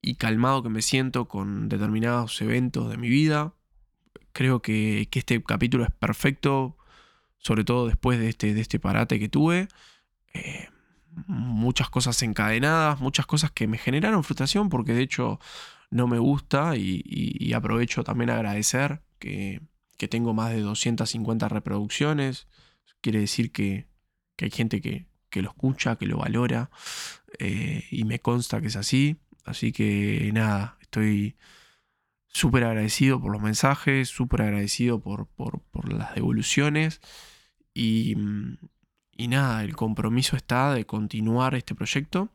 y 0.00 0.14
calmado 0.14 0.62
que 0.62 0.70
me 0.70 0.80
siento 0.80 1.28
con 1.28 1.68
determinados 1.68 2.40
eventos 2.40 2.90
de 2.90 2.96
mi 2.96 3.10
vida. 3.10 3.52
Creo 4.32 4.62
que, 4.62 5.06
que 5.10 5.18
este 5.18 5.42
capítulo 5.42 5.84
es 5.84 5.90
perfecto, 5.90 6.78
sobre 7.36 7.64
todo 7.64 7.86
después 7.86 8.18
de 8.18 8.30
este, 8.30 8.54
de 8.54 8.60
este 8.62 8.80
parate 8.80 9.18
que 9.18 9.28
tuve. 9.28 9.68
Eh, 10.32 10.68
muchas 11.26 11.90
cosas 11.90 12.22
encadenadas, 12.22 13.00
muchas 13.00 13.26
cosas 13.26 13.50
que 13.50 13.66
me 13.66 13.78
generaron 13.78 14.24
frustración 14.24 14.68
porque 14.68 14.92
de 14.94 15.02
hecho 15.02 15.38
no 15.90 16.06
me 16.06 16.18
gusta 16.18 16.76
y, 16.76 17.52
aprovecho 17.54 18.02
también 18.04 18.30
agradecer 18.30 19.02
que, 19.18 19.60
tengo 20.10 20.34
más 20.34 20.50
de 20.50 20.60
250 20.60 21.48
reproducciones. 21.48 22.48
Quiere 23.00 23.20
decir 23.20 23.52
que, 23.52 23.86
hay 24.38 24.50
gente 24.50 24.80
que, 24.80 25.06
lo 25.40 25.50
escucha, 25.50 25.96
que 25.96 26.06
lo 26.06 26.18
valora 26.18 26.70
eh, 27.38 27.84
y 27.90 28.04
me 28.04 28.18
consta 28.20 28.60
que 28.60 28.66
es 28.66 28.76
así. 28.76 29.18
Así 29.44 29.72
que 29.72 30.30
nada, 30.32 30.76
estoy 30.80 31.36
súper 32.26 32.64
agradecido 32.64 33.20
por 33.20 33.32
los 33.32 33.42
mensajes, 33.42 34.08
súper 34.08 34.42
agradecido 34.42 35.00
por, 35.00 35.28
por 35.28 35.92
las 35.92 36.14
devoluciones 36.14 37.00
y, 37.74 38.16
y 39.16 39.28
nada, 39.28 39.62
el 39.64 39.76
compromiso 39.76 40.36
está 40.36 40.72
de 40.74 40.86
continuar 40.86 41.54
este 41.54 41.74
proyecto. 41.74 42.30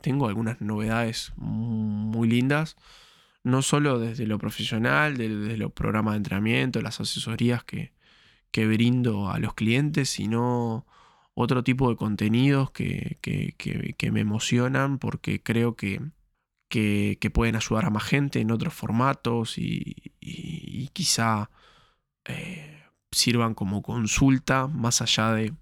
Tengo 0.00 0.28
algunas 0.28 0.60
novedades 0.60 1.32
muy 1.36 2.28
lindas, 2.28 2.76
no 3.44 3.62
solo 3.62 3.98
desde 3.98 4.26
lo 4.26 4.38
profesional, 4.38 5.16
desde 5.16 5.56
los 5.56 5.72
programas 5.72 6.14
de 6.14 6.18
entrenamiento, 6.18 6.80
las 6.80 7.00
asesorías 7.00 7.64
que, 7.64 7.92
que 8.50 8.66
brindo 8.66 9.30
a 9.30 9.38
los 9.38 9.54
clientes, 9.54 10.10
sino 10.10 10.86
otro 11.34 11.64
tipo 11.64 11.88
de 11.90 11.96
contenidos 11.96 12.70
que, 12.70 13.18
me 14.12 14.20
emocionan 14.20 14.98
porque 14.98 15.42
creo 15.42 15.76
que, 15.76 16.00
que, 16.68 17.30
pueden 17.32 17.56
ayudar 17.56 17.86
a 17.86 17.90
más 17.90 18.04
gente 18.04 18.40
en 18.40 18.50
otros 18.50 18.74
formatos 18.74 19.58
y, 19.58 20.12
quizá 20.92 21.50
eh, 22.26 22.84
sirvan 23.10 23.54
como 23.54 23.82
consulta 23.82 24.66
más 24.68 25.00
allá 25.02 25.32
de, 25.32 25.54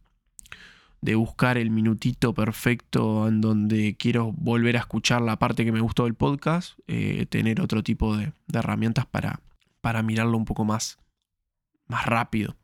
de 1.01 1.15
buscar 1.15 1.57
el 1.57 1.71
minutito 1.71 2.35
perfecto 2.35 3.27
en 3.29 3.41
donde 3.41 3.97
quiero 3.97 4.33
volver 4.33 4.77
a 4.77 4.81
escuchar 4.81 5.23
la 5.23 5.39
parte 5.39 5.65
que 5.65 5.73
me 5.73 5.81
gustó 5.81 6.05
del 6.05 6.15
podcast, 6.15 6.79
eh, 6.87 7.27
tener 7.27 7.61
otro 7.61 7.83
tipo 7.83 8.17
de, 8.17 8.33
herramientas 8.53 9.07
para, 9.07 9.41
para 9.81 10.03
mirarlo 10.03 10.37
un 10.37 10.45
poco 10.45 10.65
más, 10.65 10.99
más 11.87 12.05
rápido. 12.07 12.57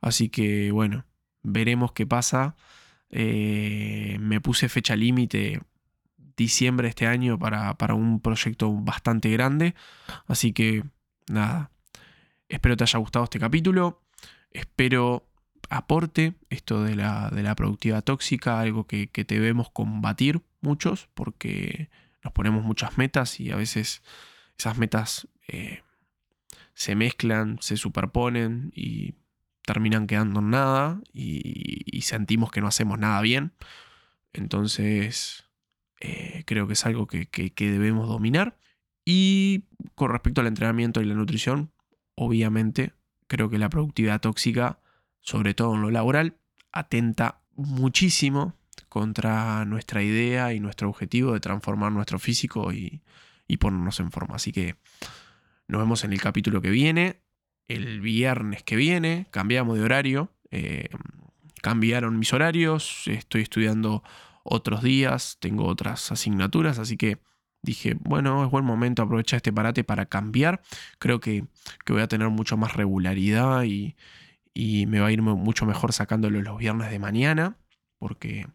Así 0.00 0.28
que 0.28 0.70
bueno, 0.72 1.04
veremos 1.42 1.92
qué 1.92 2.06
pasa. 2.06 2.56
Eh, 3.10 4.16
me 4.20 4.40
puse 4.40 4.68
fecha 4.68 4.96
límite 4.96 5.60
diciembre 6.36 6.86
de 6.86 6.90
este 6.90 7.06
año 7.06 7.38
para, 7.38 7.76
para 7.78 7.94
un 7.94 8.20
proyecto 8.20 8.72
bastante 8.72 9.30
grande. 9.30 9.74
Así 10.26 10.52
que 10.52 10.84
nada, 11.28 11.70
espero 12.48 12.76
te 12.76 12.84
haya 12.84 12.98
gustado 12.98 13.24
este 13.24 13.38
capítulo. 13.38 14.02
Espero 14.50 15.26
aporte, 15.70 16.34
esto 16.50 16.82
de 16.82 16.96
la, 16.96 17.30
de 17.30 17.42
la 17.42 17.54
productividad 17.54 18.04
tóxica, 18.04 18.60
algo 18.60 18.86
que, 18.86 19.08
debemos 19.26 19.70
combatir 19.70 20.42
muchos, 20.60 21.08
porque 21.14 21.90
nos 22.22 22.32
ponemos 22.32 22.64
muchas 22.64 22.98
metas 22.98 23.40
y 23.40 23.50
a 23.50 23.56
veces 23.56 24.02
esas 24.58 24.78
metas 24.78 25.28
eh, 25.48 25.82
se 26.74 26.94
mezclan, 26.94 27.58
se 27.60 27.76
superponen 27.76 28.72
y 28.74 29.14
terminan 29.62 30.06
quedando 30.06 30.40
en 30.40 30.50
nada 30.50 31.00
y, 31.12 32.02
sentimos 32.02 32.50
que 32.50 32.60
no 32.60 32.66
hacemos 32.66 32.98
nada 32.98 33.20
bien. 33.22 33.52
Entonces, 34.34 35.44
eh, 36.00 36.42
creo 36.44 36.66
que 36.66 36.74
es 36.74 36.84
algo 36.84 37.06
que, 37.06 37.26
que, 37.26 37.70
debemos 37.70 38.08
dominar. 38.08 38.58
Y 39.06 39.64
con 39.94 40.10
respecto 40.10 40.42
al 40.42 40.48
entrenamiento 40.48 41.00
y 41.00 41.06
la 41.06 41.14
nutrición, 41.14 41.72
obviamente, 42.14 42.92
creo 43.26 43.48
que 43.48 43.58
la 43.58 43.70
productividad 43.70 44.20
tóxica 44.20 44.80
sobre 45.24 45.54
todo 45.54 45.74
en 45.74 45.82
lo 45.82 45.90
laboral, 45.90 46.36
atenta 46.70 47.40
muchísimo 47.56 48.54
contra 48.90 49.64
nuestra 49.64 50.02
idea 50.02 50.52
y 50.52 50.60
nuestro 50.60 50.88
objetivo 50.88 51.32
de 51.32 51.40
transformar 51.40 51.90
nuestro 51.92 52.18
físico 52.18 52.72
y, 52.72 53.02
ponernos 53.58 54.00
en 54.00 54.10
forma. 54.10 54.36
Así 54.36 54.52
que 54.52 54.76
nos 55.66 55.80
vemos 55.80 56.04
en 56.04 56.12
el 56.12 56.20
capítulo 56.20 56.60
que 56.60 56.70
viene. 56.70 57.22
El 57.68 58.02
viernes 58.02 58.62
que 58.62 58.76
viene 58.76 59.26
cambiamos 59.30 59.78
de 59.78 59.84
horario. 59.84 60.30
Eh, 60.50 60.88
cambiaron 61.62 62.18
mis 62.18 62.32
horarios. 62.32 63.04
Estoy 63.06 63.42
estudiando 63.42 64.02
otros 64.42 64.82
días. 64.82 65.38
Tengo 65.40 65.66
otras 65.66 66.12
asignaturas. 66.12 66.78
Así 66.78 66.96
que 66.96 67.18
dije, 67.62 67.96
bueno, 68.00 68.44
es 68.44 68.50
buen 68.50 68.64
momento 68.64 69.02
aprovechar 69.02 69.38
este 69.38 69.52
parate 69.52 69.84
para 69.84 70.06
cambiar. 70.06 70.60
Creo 70.98 71.20
que, 71.20 71.46
que 71.84 71.92
voy 71.92 72.02
a 72.02 72.08
tener 72.08 72.28
mucho 72.28 72.56
más 72.56 72.74
regularidad 72.74 73.62
y, 73.62 73.94
y 74.54 74.86
me 74.86 75.00
va 75.00 75.08
a 75.08 75.12
ir 75.12 75.20
mucho 75.20 75.66
mejor 75.66 75.92
sacándolo 75.92 76.40
los 76.40 76.56
viernes 76.56 76.90
de 76.90 76.98
mañana 76.98 77.58
porque 77.98 78.46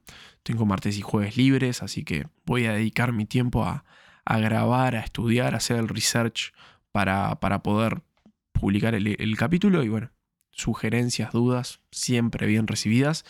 tengo 0.43 0.65
martes 0.65 0.97
y 0.97 1.01
jueves 1.01 1.35
libres, 1.35 1.83
así 1.83 2.03
que 2.03 2.27
voy 2.45 2.65
a 2.65 2.73
dedicar 2.73 3.12
mi 3.12 3.25
tiempo 3.25 3.65
a, 3.65 3.83
grabar, 4.25 4.95
a 4.95 4.99
estudiar, 4.99 5.53
a 5.55 5.57
hacer 5.57 5.77
el 5.77 5.88
research 5.88 6.53
para, 6.91 7.35
poder 7.39 8.03
publicar 8.51 8.93
el, 8.93 9.15
el 9.19 9.38
capítulo 9.38 9.83
y 9.83 9.89
bueno, 9.89 10.12
sugerencias, 10.51 11.31
dudas, 11.31 11.79
siempre 11.91 12.45
bien 12.45 12.67
recibidas 12.67 13.25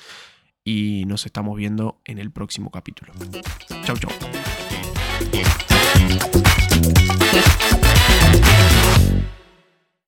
y 0.64 1.06
nos 1.06 1.26
estamos 1.26 1.56
viendo 1.56 2.02
en 2.06 2.20
el 2.20 2.32
próximo 2.32 2.70
capítulo. 2.70 3.14
Chau, 3.86 3.98
chau. 3.98 4.12